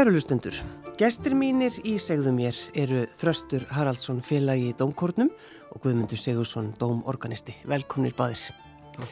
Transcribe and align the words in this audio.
Kæru 0.00 0.14
lustendur, 0.14 0.56
gestir 0.96 1.34
mínir 1.36 1.74
í 1.84 1.90
segðu 2.00 2.30
mér 2.32 2.56
eru 2.80 3.02
Þröstur 3.12 3.66
Haraldsson 3.68 4.22
félagi 4.24 4.70
í 4.70 4.76
Dómkórnum 4.78 5.28
og 5.28 5.82
Guðmundur 5.84 6.16
Segursson 6.16 6.70
Dómorganisti. 6.80 7.52
Velkomnir 7.68 8.14
báðir. 8.16 8.46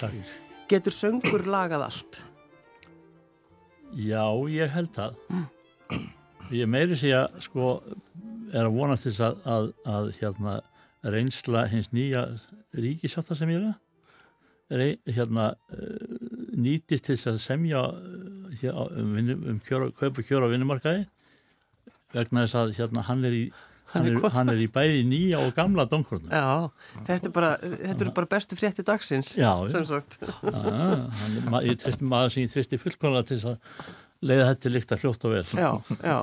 Takk. 0.01 0.31
Getur 0.71 0.97
söngur 0.97 1.45
lagað 1.45 1.85
allt? 1.91 2.21
Já, 4.01 4.25
ég 4.49 4.73
held 4.73 4.89
það. 4.97 5.21
Ég 6.57 6.73
meiri 6.73 6.97
sé 6.97 7.13
að 7.19 7.37
sko 7.45 7.69
er 8.55 8.63
að 8.63 8.79
vonast 8.79 9.11
þess 9.11 9.27
að, 9.29 9.45
að, 9.45 9.71
að 9.93 10.11
hérna, 10.23 10.55
reynsla 11.05 11.67
hins 11.69 11.93
nýja 11.93 12.25
ríkisáta 12.73 13.37
sem 13.37 13.53
ég 13.53 13.69
er 14.73 14.87
að 14.87 15.13
hérna, 15.19 15.51
nýtist 16.57 17.13
þess 17.13 17.29
að 17.35 17.43
semja 17.45 17.85
um, 18.73 19.15
um 19.53 19.63
kjöra, 19.67 19.91
kaupa 19.97 20.25
kjöra 20.25 20.49
á 20.49 20.53
vinnumarkaði 20.53 21.07
vegna 22.15 22.45
þess 22.47 22.57
að 22.57 22.75
hérna, 22.79 23.05
hann, 23.09 23.25
er 23.29 23.37
í, 23.37 23.43
hann, 23.93 24.09
er, 24.09 24.19
hann 24.33 24.53
er 24.53 24.63
í 24.65 24.69
bæði 24.73 25.05
nýja 25.09 25.43
og 25.45 25.53
gamla 25.57 25.85
domkrona. 25.91 26.31
Já, 26.33 27.01
þetta 27.09 27.29
er 27.29 27.35
bara, 27.37 27.51
þetta 27.61 28.07
er 28.07 28.13
bara 28.17 28.31
bestu 28.31 28.59
frétti 28.59 28.85
dagsins, 28.87 29.35
já, 29.37 29.53
sem 29.73 29.85
sagt. 29.89 30.19
Já, 30.25 30.53
hann 30.55 31.59
er 31.61 31.69
ég 31.69 31.81
tristi, 31.83 32.09
maður 32.09 32.35
sem 32.35 32.47
ég 32.47 32.55
tristi 32.55 32.81
fullkonlega 32.81 33.29
til 33.33 33.41
að 33.53 33.59
leiða 34.25 34.53
þetta 34.53 34.73
líkt 34.75 34.95
að 34.95 35.05
fljótt 35.05 35.29
og 35.29 35.37
vel. 35.37 35.45
Já, 35.53 35.71
já. 36.01 36.19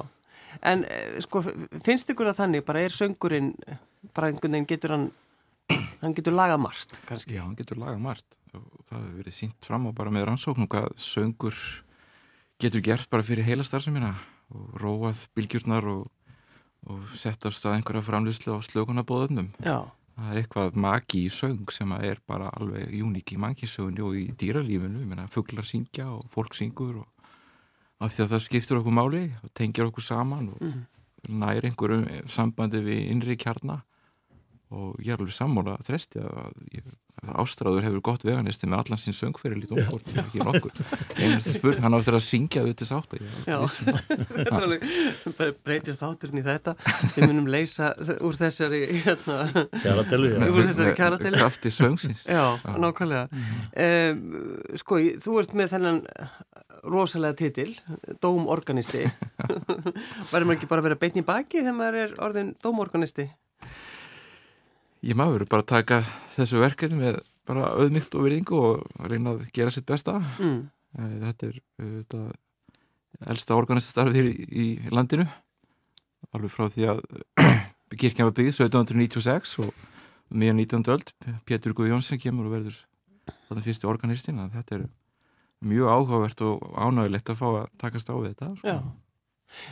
En 0.66 0.86
sko, 1.22 1.44
finnst 1.86 2.09
ykkur 2.14 2.31
að 2.31 2.40
þannig, 2.42 2.66
bara 2.66 2.81
er 2.86 2.96
söngurinn, 2.96 3.53
bara 4.16 4.31
einhvern 4.31 4.58
veginn 4.58 4.70
getur 4.72 4.96
hann, 4.96 5.09
hann 6.02 6.18
getur 6.18 6.34
lagað 6.34 6.64
margt, 6.66 6.98
kannski? 7.06 7.38
Já, 7.38 7.44
hann 7.46 7.58
getur 7.59 7.81
lagað 7.81 8.02
margt 8.08 8.40
og 8.56 8.86
það 8.88 9.02
hefur 9.02 9.18
verið 9.20 9.36
sínt 9.36 9.68
fram 9.68 9.90
á 9.90 9.92
bara 9.98 10.14
með 10.14 10.30
rannsóknum 10.30 10.70
hvað 10.72 10.94
söngur 11.02 11.58
getur 12.61 12.84
gert 12.84 13.09
bara 13.11 13.25
fyrir 13.25 13.48
heila 13.48 13.66
starfseminna 13.67 14.14
og 14.53 14.80
róað 14.81 15.25
bylgjurnar 15.36 15.88
og, 15.92 16.08
og 16.88 17.16
sett 17.17 17.45
á 17.45 17.50
stað 17.52 17.80
einhverja 17.80 18.06
framlýslu 18.06 18.56
á 18.56 18.59
slökunabóðunum. 18.64 19.52
Já. 19.66 19.89
Það 20.16 20.30
er 20.31 20.39
eitthvað 20.39 20.78
magi 20.80 21.25
í 21.25 21.31
söng 21.34 21.72
sem 21.75 21.92
er 21.97 22.22
bara 22.28 22.47
alveg 22.56 22.94
uník 23.03 23.34
í 23.36 23.39
mannkísögunni 23.42 24.03
og 24.06 24.16
í 24.16 24.30
dýralífinu, 24.31 25.02
ég 25.03 25.09
menna 25.09 25.28
fugglar 25.31 25.67
syngja 25.67 26.08
og 26.14 26.30
fólk 26.31 26.56
syngur 26.56 27.02
og 27.02 27.09
af 28.00 28.14
því 28.14 28.23
að 28.23 28.31
það 28.34 28.45
skiptur 28.45 28.80
okkur 28.80 28.95
máli 28.95 29.23
og 29.44 29.52
tengir 29.56 29.90
okkur 29.90 30.03
saman 30.03 30.50
og 30.53 30.64
mm. 30.64 30.80
nær 31.42 31.67
einhverjum 31.67 32.08
sambandi 32.31 32.81
við 32.84 33.12
innri 33.12 33.38
kjarna 33.40 33.81
og 34.75 35.02
ég 35.02 35.13
er 35.13 35.19
alveg 35.22 35.36
sammála 35.36 35.78
þresti 35.86 36.22
að 36.22 36.62
ég, 36.75 36.94
Ástráður 37.25 37.86
hefur 37.88 38.02
gott 38.03 38.25
veganisti 38.28 38.68
með 38.69 38.81
allan 38.84 39.00
sín 39.00 39.16
söngferil 39.16 39.62
í 39.63 39.69
dómkort, 39.69 40.09
ekki 40.19 40.44
nokkur. 40.44 40.74
Einasta 41.16 41.53
spurning, 41.56 41.86
hann 41.86 41.96
áttur 41.97 42.18
að 42.18 42.25
syngja 42.28 42.63
þau 42.66 42.74
til 42.75 42.88
sátt 42.90 43.16
Já, 43.47 43.58
breytist 45.66 46.03
átturinn 46.06 46.41
í 46.41 46.46
þetta. 46.46 46.75
Við 47.16 47.30
munum 47.31 47.47
leysa 47.50 47.94
úr 48.19 48.35
þessari 48.38 48.81
hérna, 49.06 49.38
úr 49.56 50.59
þessari 50.68 50.91
kjaradeli 51.00 51.40
krafti 51.40 51.72
söngsins. 51.74 52.28
Já, 52.28 52.59
nákvæmlega. 52.75 53.30
Um, 53.88 54.22
Sko, 54.84 55.00
þú 55.24 55.40
ert 55.41 55.56
með 55.58 55.72
þennan 55.78 56.03
rosalega 56.85 57.40
titil, 57.40 57.72
dómorganisti. 58.22 59.08
Maður 60.31 60.53
ekki 60.58 60.69
bara 60.69 60.84
að 60.84 60.91
vera 60.91 61.00
beitn 61.02 61.24
í 61.24 61.25
baki 61.25 61.64
þegar 61.64 61.80
maður 61.80 62.00
er 62.03 62.16
orðin 62.28 62.53
dómorganisti? 62.62 63.30
Ég 65.05 65.17
maður 65.17 65.45
bara 65.49 65.66
taka 65.67 65.99
þessu 66.33 66.61
verkefni 66.63 66.97
með 66.97 67.19
bara 67.45 67.69
auðmygt 67.77 68.16
og 68.17 68.25
virðingu 68.25 68.57
og 68.57 69.05
reyna 69.05 69.35
að 69.35 69.43
gera 69.53 69.73
sitt 69.73 69.85
besta 69.85 70.17
mm. 70.17 70.61
þetta 70.97 71.49
er 71.49 71.59
þetta, 71.77 72.21
elsta 73.35 73.57
organistastarfið 73.59 74.31
í, 74.31 74.47
í 74.49 74.66
landinu 74.89 75.27
alveg 76.33 76.51
frá 76.51 76.66
því 76.73 76.89
að 76.95 77.03
kirkja 78.01 78.25
var 78.27 78.35
byggð 78.35 78.51
1796 78.66 79.55
og 79.61 79.85
meðan 80.33 80.63
19. 80.63 80.89
öld 80.95 81.13
Pétur 81.45 81.77
Guðjónsson 81.77 82.22
kemur 82.22 82.49
og 82.49 82.57
verður 82.57 82.81
þetta 83.45 83.66
fyrsti 83.67 83.89
organistin 83.89 84.41
þetta 84.57 84.79
er 84.79 84.87
mjög 85.66 85.93
áhugavert 85.93 86.45
og 86.49 86.66
ánægilegt 86.75 87.29
að 87.29 87.41
fá 87.43 87.47
að 87.51 87.66
takast 87.81 88.09
á 88.09 88.16
við 88.17 88.31
þetta 88.33 88.53
sko. 88.57 88.79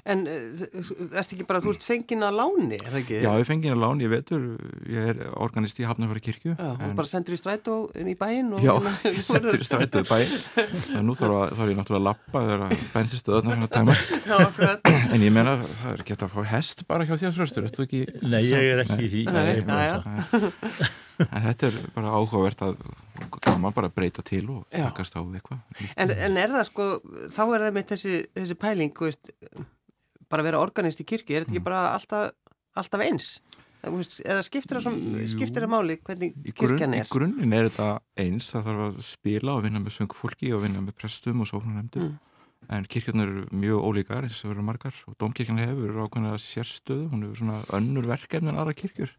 En 0.08 0.24
ert 0.28 1.34
ekki 1.34 1.46
bara, 1.48 1.62
þú 1.64 1.74
ert 1.74 1.86
fengin 1.86 2.24
að 2.26 2.38
láni, 2.40 2.78
er 2.80 2.90
það 2.90 3.00
ekki? 3.02 3.20
Já, 3.24 3.30
ég 3.42 3.48
fengin 3.50 3.76
að 3.76 3.82
láni, 3.84 4.06
ég 4.06 4.14
vetur, 4.14 4.46
ég 4.90 5.12
er 5.14 5.22
organist 5.44 5.82
í 5.82 5.88
Hafnarfjara 5.88 6.24
kirkju. 6.24 6.56
Já, 6.56 6.70
og 6.74 6.96
bara 7.00 7.10
sendur 7.10 7.36
í 7.36 7.40
strætó 7.42 7.78
inn 8.00 8.12
í 8.14 8.16
bæinn? 8.20 8.52
Já, 8.64 8.74
ég 9.10 9.20
sendur 9.20 9.60
í 9.60 9.68
strætó 9.68 10.04
í 10.04 10.10
bæinn, 10.10 10.36
en 11.00 11.08
nú 11.08 11.18
þarf, 11.20 11.38
að, 11.40 11.56
þarf 11.60 11.74
ég 11.74 11.80
náttúrulega 11.80 12.02
að 12.02 12.10
lappa 12.10 12.44
þegar 12.48 12.84
bensinstöðunar 12.96 13.58
hann 13.58 13.68
að 13.68 13.74
tæmast. 13.78 14.14
Já, 14.30 14.36
akkurat. 14.40 14.92
En 15.14 15.26
ég 15.28 15.36
menna, 15.36 15.58
það 15.70 15.96
er 15.96 16.06
ekki 16.06 16.20
að 16.20 16.36
fá 16.38 16.44
hest 16.54 16.86
bara 16.90 17.08
hjá 17.10 17.16
því 17.18 17.32
að 17.32 17.40
fröstur, 17.42 17.70
þetta 17.70 17.88
ekki... 17.88 18.06
Nei, 18.24 18.44
ég 18.48 18.70
er 18.76 18.86
ekki 18.86 19.02
í 19.02 19.12
því. 19.18 19.26
Nei, 19.34 19.56
næja. 19.68 19.98
En 21.30 21.46
þetta 21.48 21.70
er 21.70 21.80
bara 21.96 22.14
áhugavert 22.18 22.66
að 22.66 22.78
gaman 23.44 23.76
bara 23.76 23.92
breyta 23.94 24.24
til 24.26 24.44
og 24.52 24.66
takast 24.74 25.16
á 25.16 25.22
eitthvað. 25.22 25.62
En, 25.96 26.12
en 26.12 26.40
er 26.42 26.54
það 26.54 26.68
sko, 26.70 26.90
þá 27.34 27.42
er 27.46 27.66
það 27.66 27.74
með 27.78 27.88
þessi, 27.94 28.20
þessi 28.40 28.60
pæling, 28.60 29.04
veist, 29.06 29.32
bara 30.30 30.44
að 30.44 30.50
vera 30.50 30.64
organist 30.64 31.04
í 31.04 31.08
kirkju, 31.08 31.36
er 31.36 31.46
þetta 31.46 31.56
ekki 31.56 31.66
bara 31.66 31.84
alltaf, 31.94 32.32
alltaf 32.80 33.06
eins? 33.06 33.36
Eða 33.84 34.44
skiptir 34.48 34.78
það, 34.78 34.86
som, 34.86 35.00
skiptir 35.28 35.66
það 35.66 35.72
máli 35.74 35.98
hvernig 36.08 36.36
kirkjan 36.56 36.94
er? 36.96 37.08
Í 37.08 37.12
grunninn 37.12 37.56
er 37.58 37.68
þetta 37.68 37.88
eins, 38.24 38.52
það 38.54 38.70
þarf 38.70 38.84
að 38.86 39.02
spila 39.10 39.58
og 39.58 39.66
vinna 39.66 39.82
með 39.84 39.98
söngfólki 39.98 40.54
og 40.56 40.64
vinna 40.64 40.84
með 40.86 40.96
prestum 41.02 41.44
og 41.44 41.50
sóknarnemndur. 41.52 42.14
Mm. 42.14 42.22
En 42.72 42.86
kirkjarnar 42.88 43.28
eru 43.28 43.44
mjög 43.60 43.84
ólíkar 43.84 44.24
eins 44.24 44.40
og 44.46 44.54
verður 44.54 44.68
margar 44.70 45.02
og 45.10 45.18
domkirkjarnar 45.20 45.68
hefur 45.68 46.00
ákveðna 46.06 46.38
sérstöðu, 46.40 47.10
hún 47.12 47.26
hefur 47.26 47.42
svona 47.42 47.60
önnur 47.76 48.08
verkefni 48.08 48.54
en 48.54 48.62
aðra 48.62 48.78
kirkjur. 48.80 49.12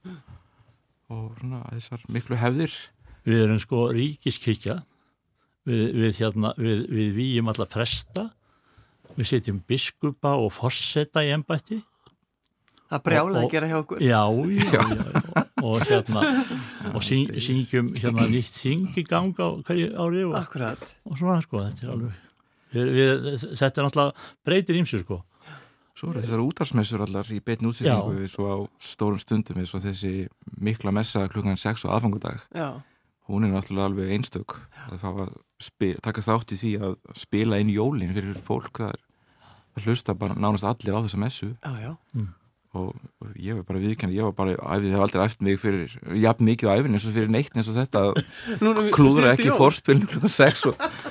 Og 1.13 1.35
svona 1.41 1.63
þessar 1.73 2.05
miklu 2.13 2.39
hefðir. 2.41 2.77
Við 3.25 3.43
erum 3.47 3.61
sko 3.63 3.89
ríkiskykja 3.93 4.79
við, 5.69 5.85
við 6.01 6.21
hérna 6.21 6.55
við, 6.61 6.87
við 6.93 7.11
výjum 7.19 7.51
alla 7.53 7.69
presta. 7.71 8.29
Við 9.15 9.31
setjum 9.31 9.61
biskupa 9.69 10.35
og 10.41 10.53
forsetta 10.55 11.23
í 11.25 11.33
ennbætti 11.35 11.83
Það 12.95 13.03
brjálaði 13.09 13.41
að 13.41 13.53
gera 13.53 13.69
hjá 13.71 13.77
okkur. 13.81 14.01
Já, 14.05 14.21
já, 14.55 14.65
já, 14.71 14.83
já. 14.95 15.45
og 15.65 15.87
hérna 15.89 16.23
og 16.93 17.05
syng, 17.05 17.31
syngjum 17.43 17.93
hérna 17.97 18.27
nýtt 18.31 18.59
þing 18.59 18.99
í 19.01 19.05
ganga 19.09 19.49
hverju 19.65 19.89
ári 19.99 20.25
og, 20.29 20.37
og 20.37 21.17
svona 21.19 21.41
sko 21.45 21.63
þetta 21.65 21.87
er 21.87 21.95
alveg 21.95 22.21
við, 22.75 23.47
þetta 23.55 23.81
er 23.81 23.89
náttúrulega 23.89 24.27
breytir 24.47 24.79
ímsu 24.81 25.01
sko 25.03 25.23
Svo 25.95 26.11
er 26.11 26.19
þessar 26.19 26.43
útarsmessur 26.43 27.05
allar 27.05 27.29
í 27.31 27.39
beitn 27.45 27.69
útsýtingu 27.71 28.27
svo 28.31 28.49
á 28.51 28.57
stórum 28.83 29.21
stundum 29.23 29.61
eins 29.63 29.75
og 29.79 29.85
þessi 29.85 30.27
mikla 30.59 30.91
messa 30.95 31.29
klukkan 31.31 31.61
6 31.61 31.87
og 31.87 31.95
aðfangudag. 31.95 32.43
Já. 32.51 32.83
Hún 33.31 33.47
er 33.47 33.55
náttúrulega 33.55 33.89
alveg 33.89 34.11
einstök 34.17 34.57
að 34.91 34.99
fá 35.01 35.11
að 35.13 35.37
taka 36.03 36.25
þátt 36.27 36.53
í 36.53 36.61
því 36.61 36.73
að 36.83 36.97
spila 37.17 37.61
inn 37.63 37.71
jólinn 37.73 38.13
fyrir 38.17 38.41
fólk 38.43 38.83
þar 38.83 38.99
að 39.75 39.87
hlusta 39.87 40.17
bara 40.19 40.35
nánast 40.35 40.67
allir 40.67 40.99
á 40.99 41.05
þessa 41.07 41.21
messu. 41.23 41.53
Já, 41.63 41.73
já. 41.81 41.93
Mm. 42.13 42.33
Og, 42.75 42.91
og 43.23 43.35
ég 43.39 43.55
var 43.55 43.67
bara 43.69 43.81
viðkennið, 43.85 44.17
ég 44.19 44.27
var 44.27 44.35
bara 44.35 44.55
æfið, 44.59 44.89
það 44.91 44.99
var 44.99 45.05
aldrei 45.07 45.25
eftir 45.29 45.47
mig 45.47 45.59
fyrir, 45.63 45.93
jafn 46.19 46.49
mikið 46.49 46.71
á 46.71 46.75
æfin 46.75 46.97
eins 46.99 47.07
og 47.07 47.15
fyrir 47.15 47.31
neitt 47.31 47.55
eins 47.55 47.71
og 47.71 47.77
þetta 47.79 48.03
klúðra 48.97 49.35
ekki 49.37 49.55
fórspilnu 49.55 50.09
klukkan 50.11 50.33
6 50.35 50.65
og, 50.73 50.83
og 50.83 51.04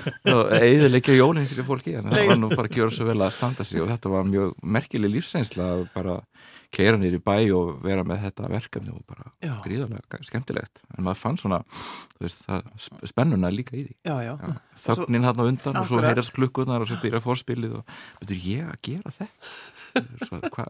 eðilegja 0.60 1.18
jólinn 1.18 1.48
fyrir 1.50 1.68
fólki 1.68 1.98
en 2.00 2.10
það 2.12 2.30
var 2.32 2.42
nú 2.42 2.52
bara 2.54 2.68
að 2.70 2.78
gera 2.78 2.96
svo 2.96 3.08
vel 3.10 3.20
að 3.22 3.36
standa 3.38 3.68
sig 3.68 3.84
og 3.84 3.92
þetta 3.92 4.14
var 4.14 4.28
mjög 4.30 4.54
merkileg 4.76 5.16
lífseinsla 5.18 5.70
að 5.78 5.86
bara 5.96 6.18
keira 6.74 6.98
nýri 6.98 7.20
bæ 7.22 7.36
og 7.54 7.82
vera 7.84 8.04
með 8.08 8.24
þetta 8.28 8.50
verkefni 8.50 8.94
og 8.94 9.04
bara 9.10 9.30
já. 9.44 9.54
gríðarlega 9.64 10.20
skemmtilegt. 10.26 10.82
En 10.98 11.06
maður 11.06 11.20
fann 11.22 11.38
svona 11.38 11.60
veist, 12.22 12.48
spennuna 13.10 13.52
líka 13.54 13.78
í 13.78 13.86
því. 13.86 13.96
Já, 14.10 14.16
já. 14.26 14.34
þögnin 14.86 15.28
hann 15.28 15.42
á 15.42 15.46
undan 15.46 15.80
og 15.84 15.90
svo 15.92 16.02
heyrast 16.04 16.34
klukkunar 16.36 16.84
og 16.84 16.90
svo 16.90 16.98
byrja 17.04 17.22
fórspilið 17.24 17.78
og 17.80 17.96
betur 18.24 18.42
ég 18.48 18.74
að 18.74 18.80
gera 18.90 19.14
þetta? 19.20 19.54
Svo, 20.26 20.40
hva, 20.50 20.66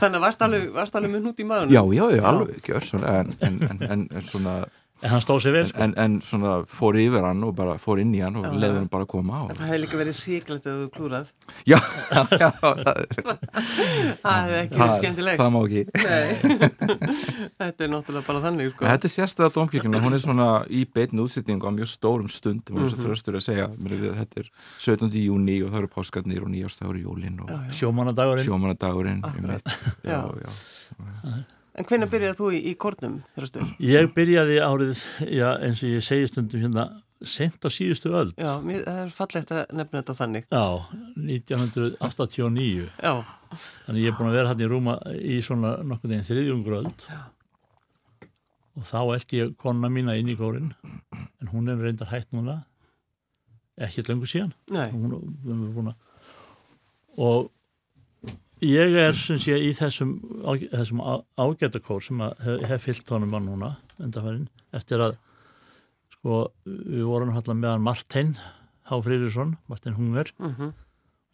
Þannig 0.00 0.16
að 0.16 0.22
varst 0.24 0.44
alveg, 0.46 0.68
alveg 0.72 1.12
með 1.12 1.26
nút 1.26 1.42
í 1.42 1.48
maður 1.48 1.74
Já, 1.74 1.82
já, 1.92 2.04
já, 2.16 2.22
alveg 2.32 2.62
gjör 2.64 2.86
svona, 2.88 3.16
en, 3.20 3.34
en, 3.44 3.82
en, 3.84 4.06
en 4.08 4.24
svona 4.24 4.60
En 4.98 5.12
hann 5.12 5.22
stóð 5.22 5.44
sér 5.44 5.54
vel 5.54 5.66
sko. 5.68 5.78
En, 5.84 5.92
en 6.00 6.14
svona 6.26 6.56
fór 6.66 6.96
yfir 6.98 7.22
hann 7.22 7.44
og 7.46 7.52
bara 7.58 7.76
fór 7.78 8.00
inn 8.02 8.10
í 8.16 8.22
hann 8.24 8.34
og 8.40 8.46
leiði 8.50 8.80
hann 8.80 8.88
bara 8.90 9.06
að 9.06 9.10
koma 9.12 9.42
og... 9.44 9.52
Það 9.54 9.68
hefði 9.70 9.80
líka 9.84 10.00
verið 10.00 10.22
hriglegt 10.24 10.66
að 10.66 10.80
þú 10.80 10.88
klúrað 10.96 11.30
Já, 11.70 11.78
já 12.34 12.48
Það 14.18 14.38
hefði 14.42 14.58
ekki 14.58 14.80
verið 14.80 14.96
skemmtilegt. 14.98 15.38
Það 15.38 15.52
má 15.54 15.60
ekki. 15.62 15.82
Þetta 17.62 17.86
er 17.86 17.92
náttúrulega 17.92 18.26
bara 18.26 18.42
þannig 18.48 18.72
sko. 18.72 18.88
Þetta 18.88 19.08
er 19.08 19.14
sérstæða 19.14 19.50
domkirkina, 19.54 20.00
hún 20.02 20.18
er 20.18 20.24
svona 20.24 20.48
í 20.66 20.82
beitn 20.98 21.22
útsettingu 21.22 21.70
á 21.70 21.72
mjög 21.78 21.92
stórum 21.92 22.32
stundum. 22.32 22.80
Og 22.80 22.88
þess 22.88 22.98
að 22.98 23.04
þröstur 23.06 23.38
að 23.38 23.46
segja 23.46 23.68
Þetta 23.78 24.42
er 24.42 24.50
17. 24.82 25.14
júni 25.22 25.60
og 25.62 25.70
það 25.70 25.84
eru 25.84 25.92
páskarnir 25.94 26.42
og 26.42 26.50
nýjástagur 26.52 26.98
í 26.98 27.04
jólinn 27.06 27.38
Sjómanadagurinn 27.78 28.44
Sjómanadagurinn 28.48 29.22
Já, 30.02 30.26
já 30.42 31.46
En 31.78 31.86
hvernig 31.86 32.10
byrjaði 32.10 32.34
þú 32.34 32.48
í, 32.50 32.58
í 32.66 32.72
kornum? 32.78 33.20
Ég 33.82 34.08
byrjaði 34.16 34.56
árið, 34.64 35.02
já, 35.30 35.48
eins 35.62 35.82
og 35.84 35.92
ég 35.92 36.02
segi 36.02 36.26
stundum 36.30 36.64
hérna 36.64 36.88
sent 37.22 37.62
á 37.62 37.68
síðustu 37.70 38.10
öll. 38.14 38.32
Já, 38.38 38.50
mér, 38.62 38.82
það 38.86 39.00
er 39.04 39.12
fallegt 39.14 39.52
að 39.54 39.74
nefna 39.78 40.00
þetta 40.00 40.16
þannig. 40.18 40.48
Já, 40.50 40.64
1989. 41.18 42.88
Já. 43.02 43.12
Þannig 43.86 44.04
ég 44.04 44.12
er 44.12 44.16
búin 44.18 44.30
að 44.30 44.38
vera 44.38 44.52
hann 44.52 44.62
í 44.62 44.70
rúma 44.70 44.96
í 45.14 45.38
svona 45.44 45.76
nokkur 45.86 46.12
deginn. 46.12 46.90
Já. 47.06 47.20
Og 48.78 48.86
þá 48.86 48.98
eldi 49.02 49.40
ég 49.40 49.54
konna 49.58 49.90
mína 49.90 50.14
inn 50.18 50.30
í 50.30 50.36
kórin, 50.38 50.72
en 51.14 51.50
hún 51.50 51.70
er 51.70 51.80
reyndar 51.82 52.10
hægt 52.12 52.30
núna, 52.34 52.60
ekkert 53.78 54.10
lengur 54.10 54.30
síðan. 54.30 54.52
Nei. 54.70 54.86
Hún, 54.94 55.16
hún 55.46 55.64
er 55.66 55.72
búin 55.74 55.90
að, 55.90 55.96
og 57.18 57.50
ég 58.64 58.96
er 58.98 59.16
sem 59.18 59.38
sé 59.40 59.56
í 59.60 59.70
þessum, 59.76 60.16
þessum 60.72 61.02
ágættakór 61.38 62.02
sem 62.04 62.20
hef, 62.20 62.62
hef 62.70 62.86
fyllt 62.86 63.10
honum 63.14 63.36
á 63.36 63.40
núna, 63.42 63.70
endafærin, 64.02 64.48
eftir 64.74 65.02
að 65.04 65.16
sko, 66.16 66.48
við 66.66 67.04
vorum 67.08 67.34
hallar 67.36 67.58
meðan 67.58 67.84
Martin 67.86 68.34
H. 68.88 69.00
Frýrisson, 69.04 69.56
Martin 69.68 69.94
Hunger 69.94 70.32
uh 70.38 70.58
-huh. 70.58 70.72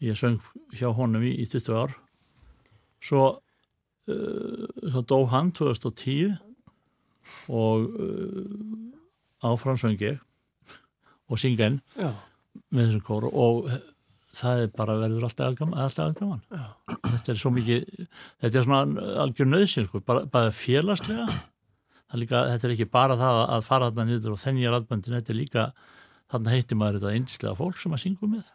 ég 0.00 0.16
söng 0.18 0.40
hjá 0.74 0.92
honum 0.92 1.22
í, 1.22 1.32
í 1.38 1.46
20 1.46 1.74
ár 1.74 1.94
svo 3.00 3.40
uh, 4.08 4.66
svo 4.90 5.02
dó 5.02 5.26
hann 5.26 5.52
2010 5.52 6.36
og 7.48 7.88
uh, 8.00 9.50
áfram 9.50 9.76
söng 9.76 10.00
ég 10.00 10.18
og 11.28 11.38
synga 11.38 11.66
enn 11.66 11.80
með 12.70 12.86
þessum 12.88 13.04
kóru 13.06 13.30
og 13.32 13.70
það 14.38 14.62
er 14.64 14.70
bara 14.76 14.96
verður 15.00 15.26
alltaf 15.28 15.46
aðgaman. 15.48 16.42
Þetta 17.04 17.32
er 17.32 17.40
svo 17.40 17.52
mikið 17.54 17.86
þetta 18.42 18.60
er 18.60 18.66
svona 18.66 19.06
algjör 19.24 19.50
nöðsinn 19.50 19.88
sko, 19.88 20.02
bara, 20.04 20.24
bara 20.30 20.52
félagslega. 20.54 21.26
Líka, 22.14 22.44
þetta 22.52 22.68
er 22.68 22.74
ekki 22.76 22.86
bara 22.94 23.16
það 23.18 23.40
að 23.56 23.64
fara 23.66 23.88
þarna 23.90 24.04
nýður 24.12 24.36
og 24.36 24.42
þennja 24.44 24.74
radböndin, 24.74 25.16
þetta 25.18 25.32
er 25.34 25.38
líka 25.40 25.64
þarna 26.30 26.52
heitir 26.54 26.78
maður 26.78 27.00
þetta 27.00 27.16
einslega 27.18 27.58
fólk 27.58 27.80
sem 27.80 27.96
að 27.96 28.02
syngja 28.04 28.30
með. 28.30 28.52